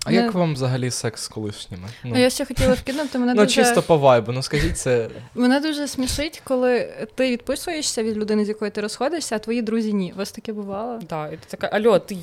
[0.04, 1.88] А Не- як вам взагалі секс з колишніми?
[2.04, 5.08] Ну, А я ще хотіла вкинути, мене ну дуже чисто по вайбу, ну скажіть це.
[5.34, 9.92] мене дуже смішить, коли ти відписуєшся від людини, з якою ти розходишся, а твої друзі
[9.92, 10.12] ні.
[10.14, 10.98] У вас таке бувало?
[11.08, 12.16] Да, і ти така, альо, ти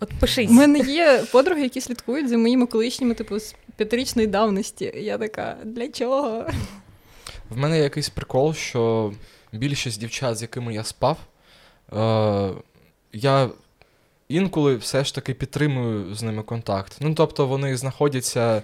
[0.00, 0.50] от пишись.
[0.50, 4.92] У мене є подруги, які слідкують за моїми колишніми, типу, з п'ятирічної давності.
[4.96, 6.46] Я така, для чого?
[7.50, 9.12] В мене є якийсь прикол, що
[9.52, 11.18] більшість дівчат, з якими я спав,
[11.92, 12.50] е,
[13.12, 13.48] я
[14.32, 16.96] інколи все ж таки підтримую з ними контакт.
[17.00, 18.62] Ну, тобто вони знаходяться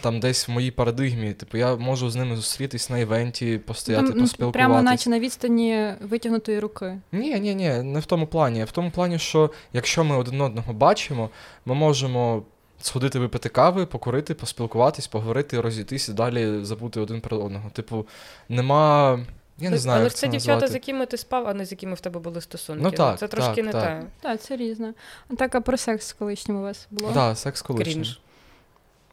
[0.00, 1.32] там десь в моїй парадигмі.
[1.32, 4.52] Типу, я можу з ними зустрітись на івенті, постояти, ну, поспілкуватись.
[4.52, 6.98] Прямо наче на відстані витягнутої руки.
[7.12, 8.64] Ні, ні, ні, не в тому плані.
[8.64, 11.30] В тому плані, що якщо ми один одного бачимо,
[11.64, 12.42] ми можемо
[12.80, 17.70] сходити випити кави, покурити, поспілкуватись, поговорити, розійтись і далі забути один про одного.
[17.70, 18.06] Типу,
[18.48, 19.18] нема.
[19.60, 19.96] Я не знаю.
[19.96, 20.72] Але як ж це це дівчата, назвати.
[20.72, 22.82] з якими ти спав, а не з якими в тебе були стосунки.
[22.82, 23.82] Ну так, це трошки так, не так.
[23.82, 24.06] те.
[24.20, 24.94] Так, це різне.
[25.38, 27.12] Так, а про секс з колишнім у вас було?
[27.12, 27.94] Так, секс колишнім.
[27.94, 28.20] Крінж.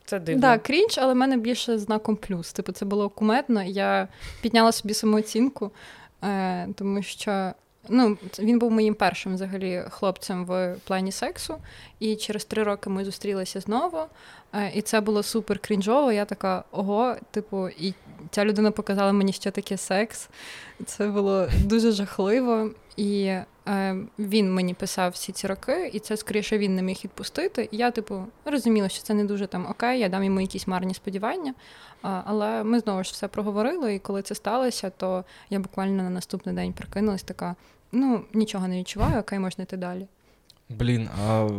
[0.05, 0.41] Це дивно.
[0.41, 2.53] Так, крінж, але в мене більше знаком плюс.
[2.53, 3.63] Типу, це було кумедно.
[3.63, 4.07] Я
[4.41, 5.71] підняла собі самооцінку,
[6.23, 7.51] е, тому що
[7.89, 11.57] ну, він був моїм першим взагалі хлопцем в плані сексу.
[11.99, 13.97] І через три роки ми зустрілися знову.
[14.53, 16.11] Е, і це було супер крінжово.
[16.11, 17.93] Я така, ого, типу, і
[18.31, 20.29] ця людина показала мені, що таке секс.
[20.85, 22.69] Це було дуже жахливо.
[22.97, 23.23] І
[23.67, 27.69] е, він мені писав всі ці роки, і це скоріше він не міг відпустити.
[27.71, 30.93] І я, типу, розуміла, що це не дуже там окей, я дам йому якісь марні
[30.93, 31.53] сподівання.
[32.01, 36.09] А, але ми знову ж все проговорили, і коли це сталося, то я буквально на
[36.09, 37.55] наступний день прокинулась така:
[37.91, 40.07] ну, нічого не відчуваю, окей, можна йти далі.
[40.69, 41.49] Блін, а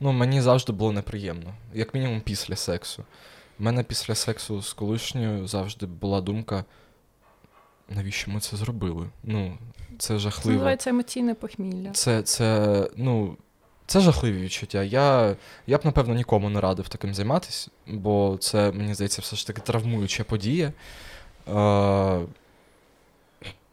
[0.00, 3.04] ну мені завжди було неприємно, як мінімум після сексу.
[3.58, 6.64] У мене після сексу з колишньою завжди була думка,
[7.88, 9.06] навіщо ми це зробили?
[9.24, 9.58] Ну,
[9.90, 10.52] це Це жахливо.
[10.56, 11.90] називається емоційне похмілля.
[11.90, 13.36] Це, це, ну,
[13.86, 14.82] це жахливі відчуття.
[14.82, 15.36] Я,
[15.66, 19.60] я б, напевно, нікому не радив таким займатися, бо це, мені здається, все ж таки
[19.60, 20.72] травмуюча подія.
[21.48, 22.20] Е,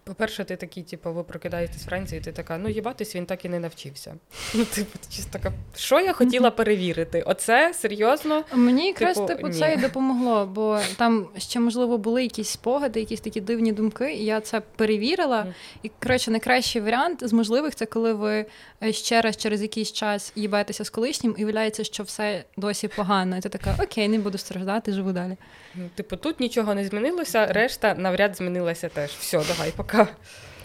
[0.07, 3.49] По-перше, ти такий, типу, ви прокидаєтесь вранці, і ти така, ну їбатись він так і
[3.49, 4.15] не навчився.
[4.53, 7.21] Ну, типу, чисто така, що я хотіла перевірити?
[7.21, 8.43] Оце серйозно?
[8.53, 13.21] Мені якраз Типу, типу, це і допомогло, бо там ще можливо були якісь спогади, якісь
[13.21, 15.45] такі дивні думки, і я це перевірила.
[15.83, 18.45] І коротше, найкращий варіант з можливих це коли ви
[18.83, 23.37] е, ще раз через якийсь час їбаєтеся з колишнім, і виявляється, що все досі погано.
[23.37, 25.37] І ти така, окей, не буду страждати, живу далі.
[25.75, 29.11] Ну, Типу, тут нічого не змінилося, решта навряд змінилася теж.
[29.11, 29.96] Все, давай, пока.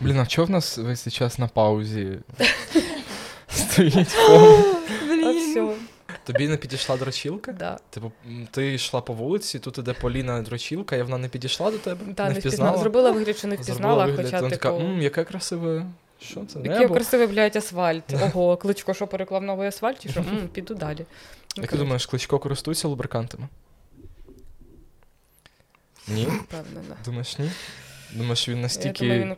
[0.00, 2.18] Блін, а чого в нас весь час на паузі
[3.48, 4.64] стоїть фон?
[5.24, 6.12] А.
[6.24, 7.52] Тобі не підійшла дрочілка?
[7.52, 7.78] Да.
[7.90, 8.12] Типу,
[8.50, 12.14] ти йшла по вулиці, тут іде Поліна дрочілка, і вона не підійшла до тебе?
[12.14, 12.40] Та, не впізнала?
[12.40, 12.78] впізнала.
[12.78, 15.86] Зробила вигляд, що не впізнала, вигляд, хоча, вона типу, така, м, яке красиве.
[16.20, 16.58] Що це?
[16.58, 16.94] який Небо?
[16.94, 18.04] красивий, блядь, асфальт.
[18.22, 20.20] Ого, кличко, що переклав новий асфальт, чи що?
[20.32, 21.04] М, піду далі.
[21.56, 23.48] Ну, Як ти думаєш, кличко користується лубрикантами?
[26.08, 26.24] Ні?
[26.26, 26.96] Впевнена.
[27.04, 27.50] Думаєш, ні?
[28.12, 29.04] Думаєш, він Я настільки.
[29.04, 29.36] думаю, він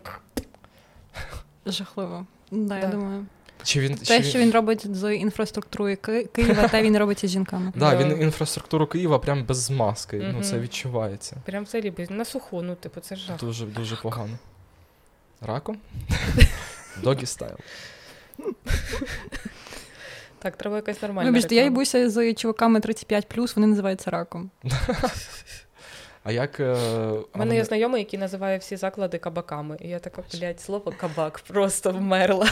[1.72, 2.26] Жахливо.
[2.50, 3.26] Да, я думаю.
[3.62, 7.30] Чи він, Те, чи що він робить з інфраструктурою Ки- Києва, те він робить із
[7.30, 7.72] жінками.
[7.76, 7.96] Да, Да.
[7.96, 10.30] він інфраструктуру Києва прям без маски.
[10.32, 11.36] Ну, це відчувається.
[11.44, 12.10] прям це любить.
[12.10, 13.40] На суху, ну, типу, це ж жах.
[13.40, 14.38] Дуже, дуже погано.
[15.40, 15.78] Раком?
[17.02, 17.56] Догі стайл.
[20.38, 24.50] Так, треба якась нормальна Вибачте, я їбуся з чуваками 35+, вони називаються раком.
[26.24, 26.60] А як.
[26.60, 26.72] е,
[27.34, 29.76] У мене є знайомий, який називає всі заклади кабаками.
[29.80, 32.48] І я така, блядь, слово кабак просто вмерла.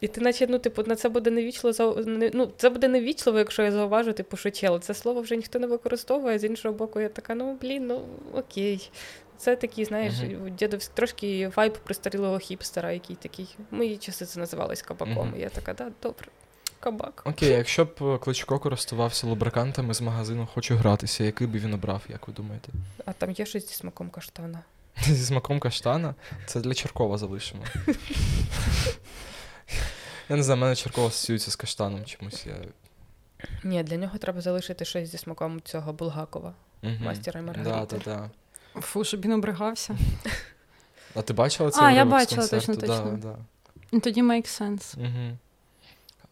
[0.00, 1.96] І ти, наче, ну, типу, на це буде невічливо,
[2.32, 4.80] ну, це буде невічливо, якщо я зауважу, типу, що чел.
[4.80, 8.00] Це слово вже ніхто не використовує, з іншого боку, я така, ну блін, ну
[8.34, 8.90] окей.
[9.36, 10.56] Це такий, знаєш, Мгм.
[10.58, 13.56] дідовський трошки вайб пристарілого хіпстера, який такий.
[13.70, 15.34] Мої часи це називалось кабаком.
[15.36, 16.26] І я така, да, добре,
[16.80, 17.22] кабак.
[17.24, 22.02] Окей, якщо б е, Кличко користувався лубрикантами з магазину Хочу гратися, який би він обрав,
[22.08, 22.72] як ви думаєте?
[23.04, 24.60] А там є щось зі смаком каштана.
[25.02, 26.14] Зі смаком каштана?
[26.46, 27.64] Це для Черкова залишимо.
[30.28, 32.46] Я не знаю, в мене Черкова асоціюється з каштаном чомусь.
[32.46, 32.54] Я...
[33.64, 36.54] Ні, для нього треба залишити щось зі смаком цього Булгакова.
[36.82, 37.86] Мастера Маргарита.
[37.86, 38.30] да, да.
[38.80, 39.98] Фу, щоб він обригався.
[41.14, 43.18] А ти бачила цей А, я бачила, точно, точно.
[43.22, 43.36] Да, да.
[43.92, 45.00] Ну, Тоді make sense.
[45.00, 45.36] Угу.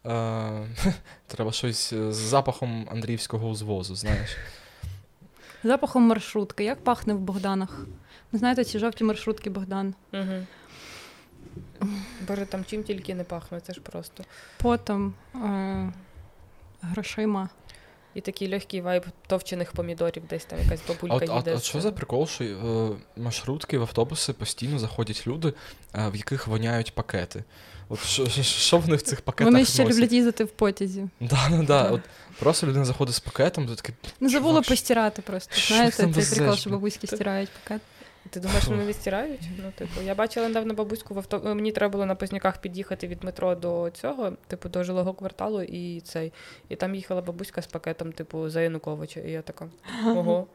[0.05, 0.67] Е,
[1.27, 4.37] треба щось з запахом андріївського узвозу, знаєш.
[5.63, 6.63] Запахом маршрутки.
[6.63, 7.79] Як пахне в Богданах?
[8.31, 9.93] Ви знаєте, ці жовті маршрутки Богдан.
[10.13, 10.45] Угу.
[12.27, 14.23] Боже, там чим тільки не пахне, це ж просто.
[14.61, 15.93] Потом е-
[16.81, 17.49] грошима.
[18.17, 21.53] І такий легкий вайб товчених помідорів, десь там якась бабулька А, от- а, їде.
[21.55, 25.53] а з що за прикол, що е, маршрутки в автобуси постійно заходять люди,
[25.95, 27.43] е, в яких воняють пакети.
[27.89, 29.95] От що, що- них вони в цих пакетах Вони ще носять?
[29.95, 31.07] люблять їздити в потязі.
[31.19, 31.89] Да, да, да.
[31.89, 32.01] От
[32.39, 35.53] просто людина заходить з пакетом, то такий, Ну, забула постирати просто.
[35.67, 37.81] Знаєте, цей прикол, що бабуські бабуськи стирають пакет.
[38.29, 39.41] Ти думаєш, вони не стирають?
[39.57, 41.41] Ну, типу, я бачила недавно бабуську в авто.
[41.55, 46.01] Мені треба було на Позняках під'їхати від метро до цього, типу, до жилого кварталу, і
[46.01, 46.33] цей.
[46.69, 49.19] І там їхала бабуська з пакетом, типу, за Януковича.
[49.19, 49.67] І я така,
[50.05, 50.47] ого.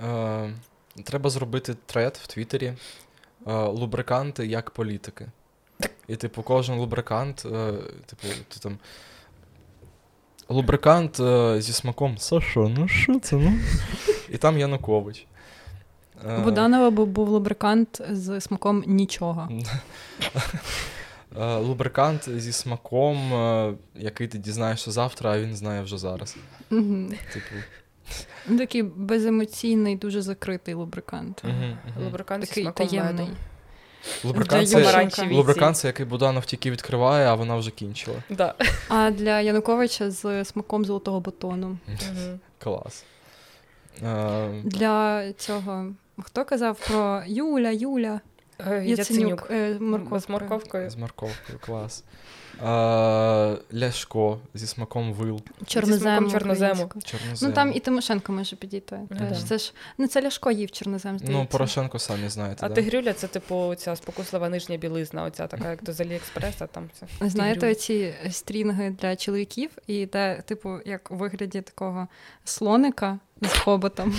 [0.00, 0.50] е,
[1.04, 2.74] треба зробити тред в Твіттері.
[3.46, 5.26] Е, лубриканти як політики.
[6.08, 7.72] і, типу, кожен лубрикант, е,
[8.06, 8.78] типу, ти там.
[10.48, 13.36] Лубрикант е, зі смаком Саша, ну що це?
[13.36, 13.58] Ну?
[14.30, 15.26] І там Янукович.
[16.28, 19.48] Е, Буданова був, був лубрикант з смаком нічого.
[21.40, 26.36] Е, Лубрикант зі смаком, е, який ти дізнаєшся завтра, а він знає вже зараз.
[27.32, 27.54] Типу,
[28.58, 31.44] Такий беземоційний, дуже закритий лубрикант.
[32.04, 33.24] Лубрикант зі Такий смаком таємний.
[33.24, 33.36] меду.
[34.24, 38.16] Лубрикант це, лубрикант це який Буданов тільки відкриває, а вона вже кінчила.
[38.30, 38.54] Да.
[38.88, 41.78] А для Януковича з смаком золотого батону.
[42.58, 43.04] Клас.
[44.64, 45.86] Для цього.
[46.22, 48.20] Хто казав про Юля, Юля,
[48.66, 49.48] Е, Яценюк, Яценюк.
[49.50, 50.20] е, морковка.
[50.20, 50.90] З морковкою.
[50.90, 52.04] з морковкою, клас.
[52.62, 55.40] Е, Ляшко зі смаком вил.
[55.66, 56.16] Чорнозему.
[56.16, 56.90] смаком чорнозему.
[57.04, 57.48] Чорнозем.
[57.48, 59.00] Ну там і Тимошенко може підійти.
[59.10, 59.34] Ну, да.
[59.34, 61.42] Це ж ну це Ляшко їв чорнозем, здається.
[61.42, 62.66] Ну, Порошенко самі знаєте.
[62.66, 62.74] А да?
[62.74, 67.28] тигрюля це, типу, ця спокуслива нижня білизна, оця така, як до з Аліекспреса, там це.
[67.28, 72.08] Знаєте, ці стрінги для чоловіків, і де, типу, як у вигляді такого
[72.44, 74.14] слоника з хоботом.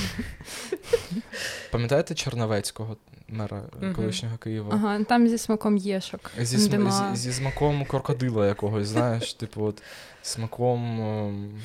[1.72, 2.98] Пам'ятаєте Черновецького,
[3.28, 3.62] мера
[3.96, 4.70] колишнього Києва?
[4.74, 6.32] Ага, там зі смаком єшок.
[6.40, 6.90] Зі, см...
[6.90, 9.84] Зі, зі смаком крокодила якогось, знаєш, типу, от
[10.22, 11.02] смаком.
[11.02, 11.62] ем,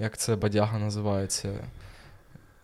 [0.00, 1.48] Як це бадяга називається?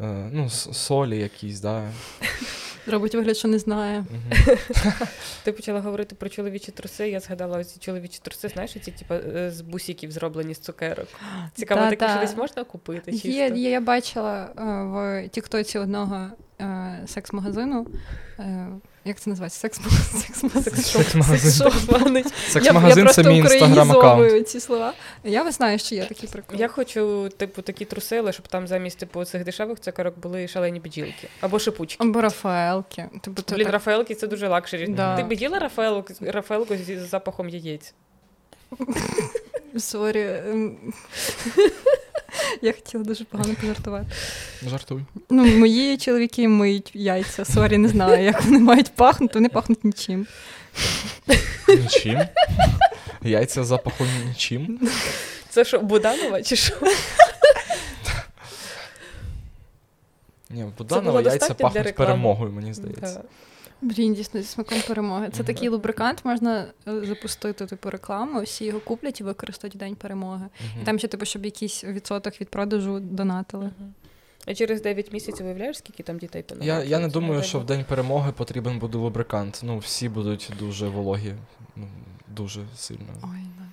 [0.01, 1.91] Е, ну, солі якісь, да.
[2.87, 4.05] Робить вигляд, що не знає.
[5.45, 7.11] Ти почала говорити про чоловічі труси.
[7.11, 11.09] Я згадала ці чоловічі труси, знаєш, ці типу, е, з бусиків зроблені з цукерок.
[11.55, 13.13] Цікаво, ж десь можна купити?
[13.13, 13.29] Чисто?
[13.29, 16.31] Є, є, я бачила е, в Тіктоці одного
[16.61, 17.87] е, секс-магазину.
[18.39, 18.69] Е,
[19.05, 19.61] як це називається?
[19.61, 20.35] Секс-магазин.
[22.49, 23.09] Секс-магазин.
[23.09, 24.43] Це мій інстаграм-аккаунт.
[24.43, 24.93] ці слова.
[25.25, 26.61] Я знаю, що є такі приколи.
[26.61, 30.81] Я хочу, типу, такі труси, але щоб там замість типу цих дешевих цукерок були шалені
[30.81, 31.29] бджілки.
[31.41, 32.05] Або шипучки.
[32.05, 33.05] Або Рафаелки.
[33.21, 34.87] Типу, Блін, так- Рафаелки це дуже luxury.
[34.87, 35.17] Да.
[35.17, 37.95] Ти б їла Рафаелку, Рафаелку зі запахом яєць?
[39.77, 40.27] Sorry.
[42.63, 44.07] Я хотіла дуже погано пожартувати.
[44.67, 45.03] Жартуй.
[45.31, 47.45] Ну, мої чоловіки миють яйця.
[47.45, 50.27] Sorry, не знаю, як вони мають пахнути, вони пахнуть нічим.
[51.69, 52.21] Нічим.
[53.23, 54.89] Яйця з запахом нічим.
[55.49, 56.75] Це що, Буданова чи що?
[60.51, 63.15] Ні, Буданова яйця пахнуть перемогою, мені здається.
[63.15, 63.23] Да.
[63.81, 65.31] Блін, дійсно, зі смаком перемоги.
[65.33, 69.95] Це такий лубрикант, можна е, запустити типу рекламу, всі його куплять і використають в день
[69.95, 70.47] перемоги.
[70.83, 73.71] І там ще, типу, щоб якийсь відсоток від продажу донатили.
[74.47, 77.85] А через 9 місяців виявляєш, скільки там дітей Я, я не думаю, що в день
[77.89, 79.61] перемоги потрібен буде лубрикант.
[79.65, 81.35] Ну, всі будуть дуже вологі,
[81.77, 81.89] ну,
[82.29, 83.07] дуже сильно.
[83.23, 83.68] Ой,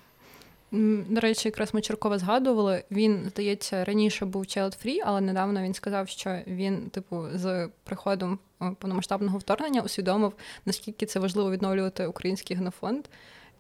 [1.10, 2.84] До речі, якраз ми Черкова згадували.
[2.92, 8.40] Він, здається, раніше був child free, але недавно він сказав, що він, типу, з приходом
[8.62, 10.34] е, повномасштабного вторгнення усвідомив,
[10.66, 13.06] наскільки це важливо відновлювати український генофонд.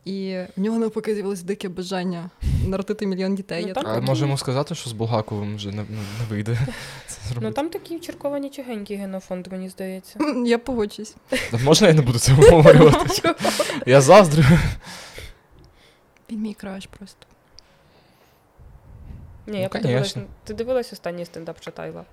[0.06, 2.30] І в нього навпаки з'явилось дике бажання
[2.68, 3.62] народити мільйон дітей.
[3.62, 3.86] Ну, Я так.
[3.88, 5.84] А можемо сказати, що з Булгаковим вже не, не,
[6.20, 6.58] не вийде
[7.08, 10.20] це Ну там такий черкова нічогенький генофонд, мені здається.
[10.46, 11.16] Я погоджусь.
[11.64, 13.36] Можна я не буду це обговорювати?
[13.86, 14.44] Я заздрю.
[16.30, 17.28] Він мій краш просто.
[19.48, 20.18] Ні, я Ну, подивилась.
[20.44, 22.06] Ти дивилась останній стендап Чатайла?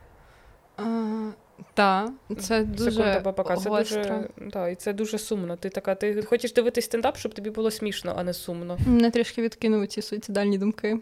[1.74, 2.10] Так,
[2.40, 3.56] це дуже Секунда бабака.
[3.56, 5.56] Це дуже, да, і це дуже сумно.
[5.56, 8.78] Ти така, ти хочеш дивитись стендап, щоб тобі було смішно, а не сумно.
[8.86, 10.98] Мене трішки відкинули ці суїцидальні думки.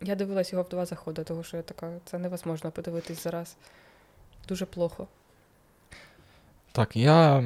[0.00, 3.56] Я дивилась його в два заходи, тому що я така, це невозможно подивитись зараз.
[4.48, 5.06] Дуже плохо.
[6.72, 7.44] Так, я.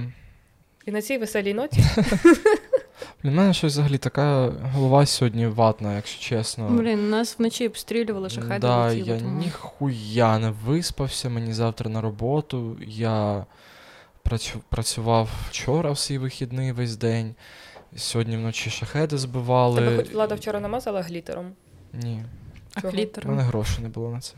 [0.86, 1.84] І на цій веселій ноті
[3.24, 6.68] Для мене щось взагалі така голова сьогодні ватна, якщо чесно.
[6.68, 9.08] Блін, нас вночі обстрілювали, шахеди да, летіли.
[9.08, 12.76] я тому- ніхуя не виспався, мені завтра на роботу.
[12.86, 13.46] Я
[14.68, 17.34] працював вчора в свій вихідний весь день.
[17.96, 19.80] Сьогодні вночі шахеди збивали.
[19.80, 21.52] тебе хоч влада вчора намазала глітером.
[21.92, 22.22] Ні,
[22.74, 22.92] А Чого?
[22.92, 23.30] в клітером?
[23.30, 24.34] мене грошей не було на це.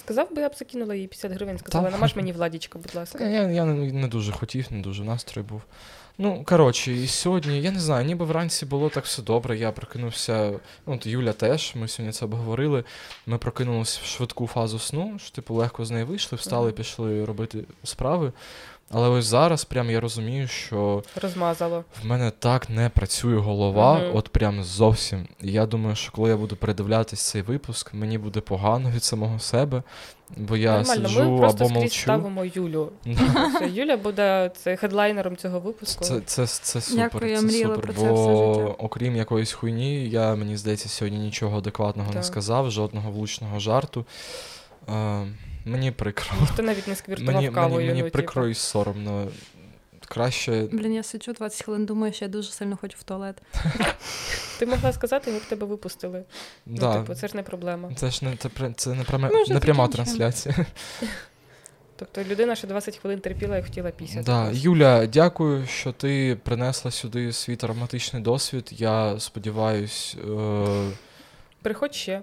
[0.00, 3.24] Сказав би, я б закинула їй 50 гривень, сказала, намаж мені владічка, будь ласка.
[3.28, 5.62] Я, я не, не дуже хотів, не дуже настрій був.
[6.24, 9.58] Ну, коротше, і сьогодні, я не знаю, ніби вранці було так все добре.
[9.58, 10.52] Я прокинувся.
[10.86, 12.84] Ну, от Юля теж, ми сьогодні це обговорили.
[13.26, 17.64] Ми прокинулися в швидку фазу сну, що, типу, легко з неї вийшли, встали, пішли робити
[17.84, 18.32] справи.
[18.94, 21.84] Але ось зараз прям я розумію, що Розмазало.
[22.02, 24.10] в мене так не працює голова, Мгм.
[24.16, 25.28] от прям зовсім.
[25.42, 29.38] І я думаю, що коли я буду передивлятись цей випуск, мені буде погано від самого
[29.38, 29.82] себе,
[30.36, 32.00] бо я Нормально, сиджу ми просто або скрізь мовчу.
[32.02, 32.88] ставимо Юлю.
[33.72, 36.04] Юля буде це хедлайнером цього випуску.
[36.04, 37.10] Це, це, це супер.
[37.12, 38.74] Дякую, я це супер, про це бо все життя.
[38.78, 44.04] окрім якоїсь хуйні, я, мені здається, сьогодні нічого адекватного не сказав, жодного влучного жарту.
[44.88, 45.26] Е,
[45.64, 46.36] мені прикро.
[46.40, 47.74] Ніхто навіть не сквіртував Мені, кавою.
[47.76, 48.50] мені, мені ну, прикро типу.
[48.50, 49.28] і соромно.
[50.08, 50.68] краще.
[50.72, 53.42] Блін, я сиджу 20 хвилин, думаю, що я дуже сильно хочу в туалет.
[54.58, 56.24] Ти могла сказати, ми б тебе випустили.
[56.66, 56.94] Да.
[56.94, 57.90] Ну, типу, це ж не проблема.
[57.96, 60.54] Це ж не, це, це не, пряма, не пряма трансляція.
[61.96, 64.22] Тобто людина ще 20 хвилин терпіла і хотіла пісяти.
[64.22, 64.50] Да.
[64.52, 68.70] Юля, дякую, що ти принесла сюди свій травматичний досвід.
[68.72, 70.90] Я сподіваюсь, е,
[71.62, 72.22] Приходь ще.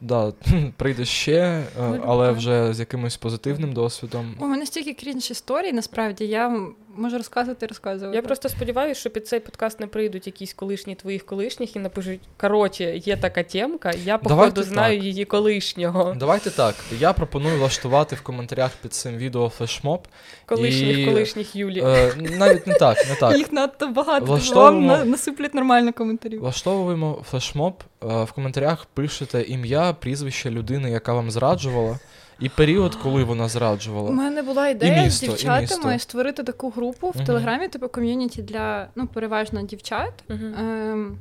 [0.00, 0.32] Да,
[0.76, 1.64] прийде ще, е,
[2.06, 4.34] але вже з якимось позитивним досвідом.
[4.38, 6.60] У мене стільки крінж історій, насправді, я
[7.00, 8.16] м- можу розказувати розказувати.
[8.16, 12.20] Я просто сподіваюся, що під цей подкаст не прийдуть якісь колишні твоїх колишніх і напишуть:
[12.36, 15.04] коротше, є така темка, я походу Давайте знаю так.
[15.04, 16.14] її колишнього.
[16.16, 16.74] Давайте так.
[16.98, 20.08] Я пропоную влаштувати в коментарях під цим відео флешмоб.
[20.46, 21.80] Колишніх І, колишніх Юлі.
[21.84, 23.36] Е, навіть не так, не так.
[23.38, 26.40] Їх надто багато, Влаштовуємо- вам насиплять нормально коментарів.
[26.40, 27.74] Влаштовуємо флешмоб.
[28.02, 31.98] е, В коментарях пишете ім'я, прізвище людини, яка вам зраджувала,
[32.40, 34.10] і період, коли вона У зраджувала.
[34.10, 37.26] мене була ідея місто, з дівчатами створити таку групу в Мгм.
[37.26, 40.12] Телеграмі, типу ком'юніті для ну, переважно дівчат.
[40.28, 40.54] Мгм.
[40.58, 41.18] Ем,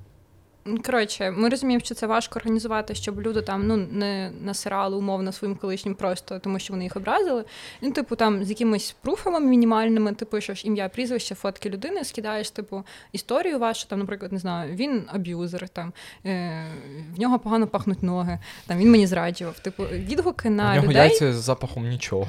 [0.78, 5.56] коротше, ми розуміємо, що це важко організувати, щоб люди там ну, не насирали умовно своїм
[5.56, 7.44] колишнім просто тому, що вони їх образили.
[7.82, 12.84] Ну, типу, там з якимись пруфами мінімальними, ти пишеш ім'я, прізвище, фотки людини, скидаєш, типу,
[13.12, 15.94] історію вашу, там, наприклад, не знаю, він аб'юзер, там,
[16.26, 16.66] е,
[17.16, 19.60] в нього погано пахнуть ноги, там, він мені зраджував.
[19.60, 20.98] Типу, відгуки на нього людей.
[20.98, 22.28] яйця з запахом нічого.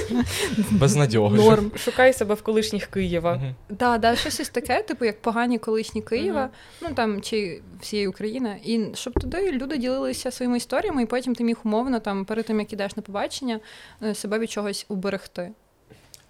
[0.70, 1.36] Безнадьога.
[1.36, 1.72] Норм.
[1.76, 3.54] Шукай себе в колишніх Києва.
[3.68, 6.50] Да, щось із таке, типу, як погані колишні Києва,
[6.82, 8.60] ну там чи всієї України.
[8.64, 12.60] І щоб туди люди ділилися своїми історіями, і потім ти міг умовно там перед тим,
[12.60, 13.60] як ідеш на побачення,
[14.02, 15.50] е, себе від чогось уберегти.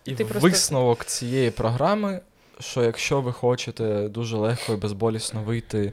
[0.04, 2.20] І Ти просто- висновок цієї програми,
[2.60, 5.92] що якщо ви хочете дуже легко і безболісно вийти,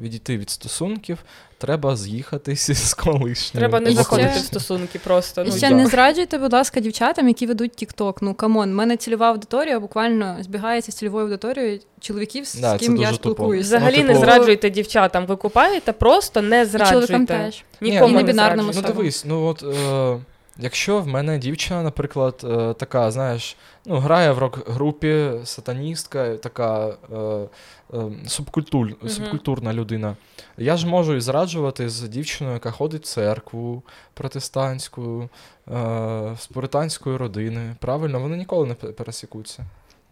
[0.00, 1.18] відійти від стосунків,
[1.58, 3.58] треба з'їхатися з колишнім.
[3.60, 5.42] Треба не заходити ще- в стосунки просто.
[5.42, 8.14] І Ну, ще я- не зраджуйте, будь ласка, дівчатам, які ведуть TikTok.
[8.20, 12.78] Ну come on, в мене цільова аудиторія буквально збігається з цільовою аудиторією чоловіків, з Да,
[12.78, 13.66] ким я спілкуюся.
[13.66, 15.26] Взагалі Ну, не типу- зраджуйте дівчатам.
[15.26, 17.64] Ви купаєте, просто не І чоловікам теж.
[17.80, 20.18] Нікому І не небінарному Ну дивись, ну от е,
[20.58, 27.16] якщо в мене дівчина, наприклад, е, така, знаєш, ну, грає в рок-групі, сатаністка, така е,
[27.94, 29.08] е, субкультур, Мгм.
[29.08, 30.16] субкультурна людина,
[30.58, 33.82] я ж можу і зраджувати з дівчиною, яка ходить в церкву
[34.14, 35.28] протестантську,
[35.68, 37.74] е, з пуританської родини.
[37.80, 39.64] Правильно, вони ніколи не пересікуться.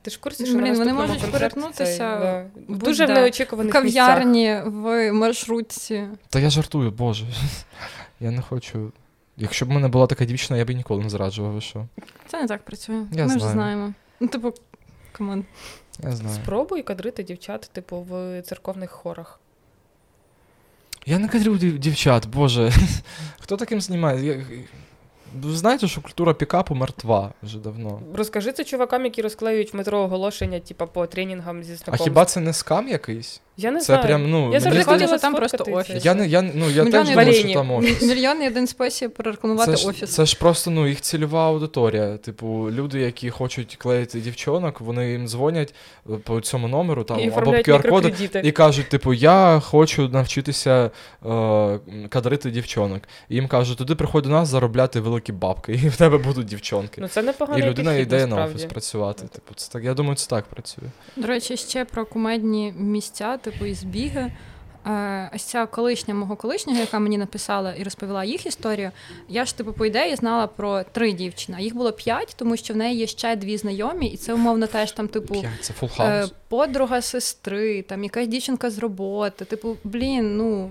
[0.03, 3.13] Ти ж в курсі, що Блін, вони можуть перетнутися цей, да, дуже в де.
[3.13, 4.07] В неочікуваних місцях.
[4.07, 6.05] кав'ярні, в маршрутці.
[6.29, 7.25] Та я жартую, боже.
[8.21, 8.93] Я не хочу.
[9.37, 11.87] Якщо б в мене була така дівчина, я б ніколи не зраджував, ви що?
[12.27, 13.07] Це не так працює.
[13.13, 13.93] Я Ми вже знаємо.
[14.21, 14.53] Ну, типу,
[15.13, 15.45] come on.
[16.03, 16.35] Я знаю.
[16.35, 19.41] Спробуй кадрити дівчат, типу, в церковних хорах.
[21.07, 22.73] Я не кадрю дів- дівчат, боже.
[23.41, 24.25] Хто таким знімає?
[24.25, 24.45] Я...
[25.43, 28.01] Ви знаєте, що культура пікапу мертва вже давно.
[28.15, 32.05] Розкажи це чувакам, які розклеюють в метро оголошення, типу, по тренінгам зі А знакомств.
[32.05, 33.41] хіба це не скам якийсь?
[33.57, 34.03] Я не це знаю.
[34.03, 36.05] прям, ну, я завжди хотіла там просто офіс.
[36.05, 38.03] Я не, я, ну, я теж думаю, що там офіс.
[38.03, 40.15] Мільйон і один спосіб перерекламувати Це ж, офіс.
[40.15, 42.17] це ж просто ну, їх цільова аудиторія.
[42.17, 45.75] Типу, люди, які хочуть клеїти дівчонок, вони їм дзвонять
[46.11, 50.91] е, по цьому номеру там, і або QR-коди і кажуть, типу, я хочу навчитися
[51.27, 51.79] е,
[52.09, 53.03] кадрити дівчонок.
[53.29, 57.01] І їм кажуть, туди приходь до нас заробляти великі бабки, і в тебе будуть дівчонки.
[57.01, 57.59] Ну це непогано.
[57.59, 59.27] і людина йде на офіс працювати.
[59.27, 60.85] Типу, це так, я думаю, це так працює.
[61.17, 64.33] До речі, ще про кумедні місця, типу і збіги.
[64.87, 68.91] Е, Ось ця колишня мого колишнього, яка мені написала і розповіла їх історію.
[69.29, 71.63] Я ж, типу, по ідеї, знала про три дівчини.
[71.63, 74.93] Їх було п'ять, тому що в неї є ще дві знайомі, і це умовно теж
[74.93, 79.45] там, типу, це е, подруга сестри, там якась дівчинка з роботи.
[79.45, 80.71] Типу, блін, ну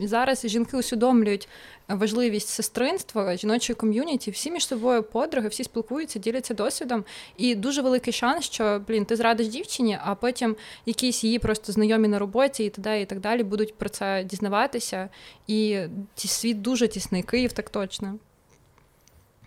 [0.00, 1.48] зараз жінки усвідомлюють
[1.88, 7.04] важливість сестринства, жіночої ком'юніті, всі між собою подруги, всі спілкуються, діляться досвідом.
[7.36, 12.08] І дуже великий шанс, що блін, ти зрадиш дівчині, а потім якісь її просто знайомі
[12.08, 13.00] на роботі і т.д.
[13.00, 15.08] і так далі будуть про це дізнаватися.
[15.46, 15.80] І
[16.16, 17.22] світ дуже тісний.
[17.22, 18.14] Київ так точно.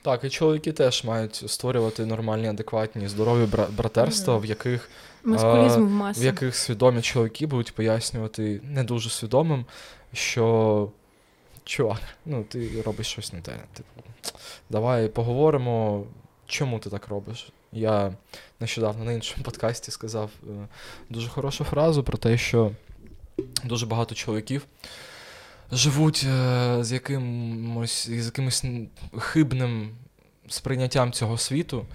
[0.03, 4.89] Так, і чоловіки теж мають створювати нормальні, адекватні, здорові бра- братерства, в яких
[5.23, 9.65] Маскулізм в в яких свідомі чоловіки будуть пояснювати не дуже свідомим,
[10.13, 10.91] що
[11.63, 13.51] чувак, ну ти робиш щось не те.
[13.73, 14.03] Типу,
[14.69, 16.05] давай поговоримо,
[16.45, 17.51] чому ти так робиш.
[17.71, 18.13] Я
[18.59, 20.67] нещодавно на іншому подкасті сказав е,
[21.09, 22.71] дуже хорошу фразу про те, що
[23.63, 24.65] дуже багато чоловіків
[25.71, 28.65] живуть е, з якимось, з якимось
[29.17, 29.89] хибним
[30.47, 31.85] сприйняттям цього світу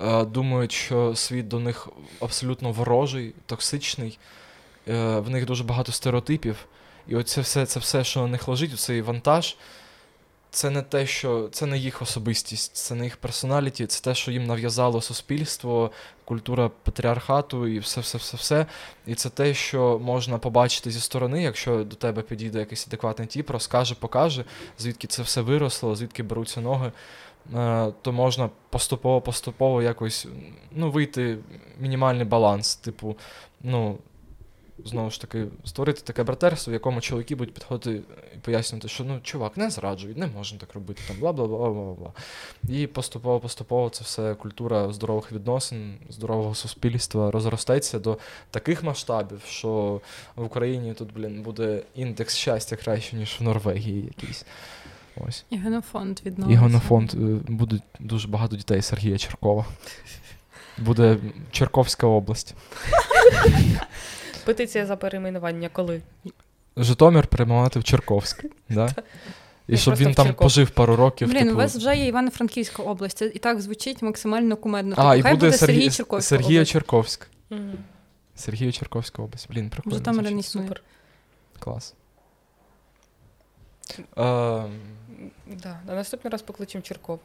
[0.00, 1.88] е, думають, що світ до них
[2.20, 4.18] абсолютно ворожий, токсичний,
[4.86, 6.66] в них дуже багато стереотипів.
[7.08, 9.56] І оце все, це все, що на них лежить, цей вантаж,
[10.50, 14.30] це не те, що це не їх особистість, це не їх персоналіті, це те, що
[14.30, 15.90] їм нав'язало суспільство,
[16.24, 18.66] культура патріархату і все, все, все, все.
[19.06, 23.50] І це те, що можна побачити зі сторони, якщо до тебе підійде якийсь адекватний тіп,
[23.50, 24.44] розкаже, покаже,
[24.78, 26.92] звідки це все виросло, звідки беруться ноги.
[27.54, 30.26] Е, то можна поступово-поступово якось
[30.72, 31.38] ну, вийти
[31.80, 32.76] мінімальний баланс.
[32.76, 33.16] Типу,
[33.60, 33.98] ну,
[34.84, 38.02] знову ж таки, створити таке братерство, в якому чоловіки будуть підходити
[38.34, 41.70] і пояснювати, що ну, чувак, не зраджуй, не можна так робити, там, бла бла бла
[41.70, 42.12] бла бла
[42.68, 48.18] І поступово-поступово це все культура здорових відносин, здорового суспільства розростеться до
[48.50, 50.00] таких масштабів, що
[50.36, 54.44] в Україні тут, блін, буде індекс щастя краще, ніж в Норвегії якийсь.
[55.16, 55.44] Ось.
[55.50, 56.60] І генофонд відновиться.
[56.60, 57.14] І генофонд.
[57.14, 57.16] Е,
[57.48, 59.64] буде дуже багато дітей Сергія Черкова.
[60.78, 61.16] Буде
[61.50, 62.54] Черковська область.
[64.44, 66.02] Петиція за перейменування коли?
[66.76, 68.44] Житомир перейменувати в Черковськ.
[68.68, 68.94] Да?
[69.68, 71.28] І щоб він там пожив пару років.
[71.28, 71.54] Блін, типу...
[71.54, 73.18] у вас вже є Івано-Франківська область.
[73.18, 74.94] Це і так звучить максимально кумедно.
[74.98, 77.28] А, тобто, і буде, буде Сергій Черковська Сергія Черковськ.
[78.34, 79.46] Сергія Черковська область.
[79.50, 79.96] Блін, прикольно.
[79.96, 80.68] Житомир не існує.
[80.68, 80.82] Супер.
[81.58, 81.94] Клас.
[83.98, 84.04] Е,
[85.62, 87.20] Да, На наступний раз покличемо Черков.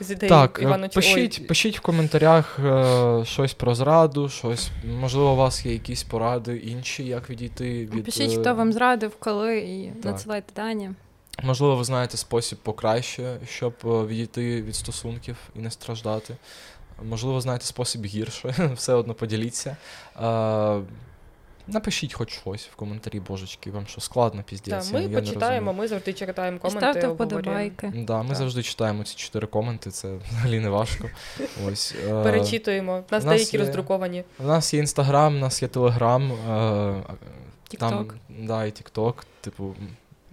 [0.00, 1.46] З ідеї Так, е, Івана пишіть, Ой.
[1.46, 4.70] пишіть в коментарях е, щось про зраду, щось.
[5.00, 8.04] Можливо, у вас є якісь поради інші, як відійти від.
[8.04, 10.04] Пишіть, хто вам зрадив, коли, і так.
[10.04, 10.90] надсилайте дані.
[11.42, 16.36] Можливо, ви знаєте спосіб покраще, щоб відійти від стосунків і не страждати.
[17.08, 19.76] Можливо, знаєте спосіб гірше, все одно поділіться.
[21.66, 24.86] Напишіть хоч щось в коментарі, божечки, вам що складно піздець.
[24.86, 26.80] Так, Ми я почитаємо, ми завжди читаємо коменти.
[26.80, 27.92] Ставте вподобайки.
[27.96, 28.36] Да, ми так.
[28.36, 31.08] завжди читаємо ці чотири коменти, це взагалі не важко.
[31.66, 33.04] Ось, е, Перечитуємо.
[33.10, 34.24] У нас, деякі роздруковані.
[34.38, 39.26] У нас є інстаграм, у нас є телеграм, е, там да, і Тікток.
[39.40, 39.74] Типу,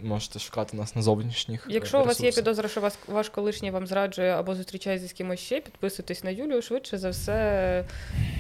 [0.04, 1.66] можете шукати нас на зовнішніх.
[1.70, 2.04] Якщо ресурсах.
[2.04, 5.62] у вас є підозра, що вас ваш колишній вам зраджує або зустрічається з кимось ще,
[5.62, 6.62] підписуйтесь на Юлію.
[6.62, 7.86] Швидше за все,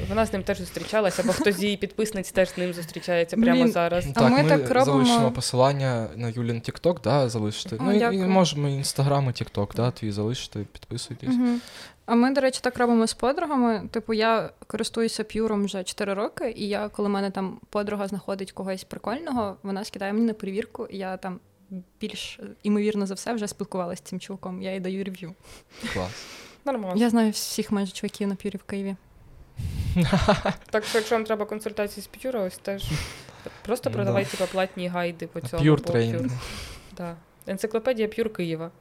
[0.10, 3.64] вона з ним теж зустрічалася, або хтось з її підписниць теж з ним зустрічається прямо
[3.64, 4.05] Блін, зараз.
[4.05, 4.86] Так, а ми, ми так робимо...
[4.86, 7.76] залишимо посилання на Юлін Тікток, да, залишити.
[7.76, 11.30] О, ну і, і можемо інстаграм і Тікток, да, твій залишити, підписуйтесь.
[11.30, 11.60] Угу.
[12.10, 13.88] А ми, до речі, так робимо з подругами.
[13.91, 18.84] Типу, я користуюся п'юром вже 4 роки, і я, коли мене там подруга знаходить когось
[18.84, 21.39] прикольного, вона скидає мені на перевірку, і я там
[22.01, 24.61] більш імовірно за все вже спілкувалася з цим чуваком.
[24.61, 25.36] Я їй даю рев'ю.
[25.93, 26.26] Клас.
[26.65, 27.01] Нормально.
[27.01, 28.95] Я знаю всіх майже чуваків на п'юрі в Києві.
[30.70, 32.86] Так що, якщо вам треба консультації з п'юра, ось теж
[33.65, 35.63] просто продавайте типу, платні гайди по цьому.
[35.63, 36.32] П'юр тренінг.
[36.97, 37.15] Да.
[37.47, 38.72] Енциклопедія П'юр Києва.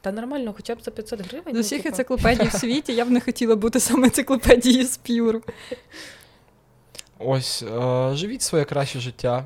[0.00, 1.54] Та нормально, хоча б за 500 гривень.
[1.54, 1.88] З усіх типу.
[1.88, 5.42] енциклопедій в світі я б не хотіла бути саме енциклопедією з п'юру.
[7.18, 9.44] Ось, е, живіть своє краще життя.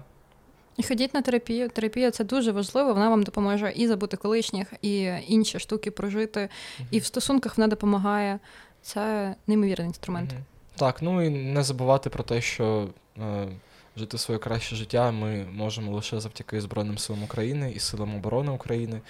[0.85, 1.69] Ходіть на терапію.
[1.69, 2.95] Терапія це дуже важливо.
[2.95, 6.41] Вона вам допоможе і забути колишніх, і інші штуки прожити.
[6.41, 8.39] uh І в стосунках вона допомагає.
[8.83, 10.31] Це неймовірний інструмент.
[10.31, 10.39] uh
[10.77, 13.49] Так, ну і не забувати про те, що е,
[13.97, 19.01] жити своє краще життя ми можемо лише завдяки Збройним силам України і силам оборони України.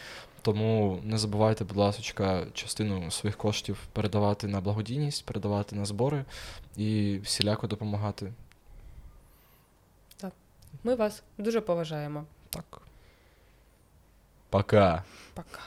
[0.43, 6.25] Тому не забувайте, будь ласка, частину своїх коштів передавати на благодійність, передавати на збори
[6.77, 8.33] і всіляко допомагати.
[10.89, 12.25] Ми вас дуже поважаємо.
[12.51, 12.81] Так.
[14.51, 15.05] Пока.
[15.35, 15.61] Пока.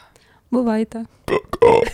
[0.51, 1.05] Бувайте.
[1.26, 1.91] Пока.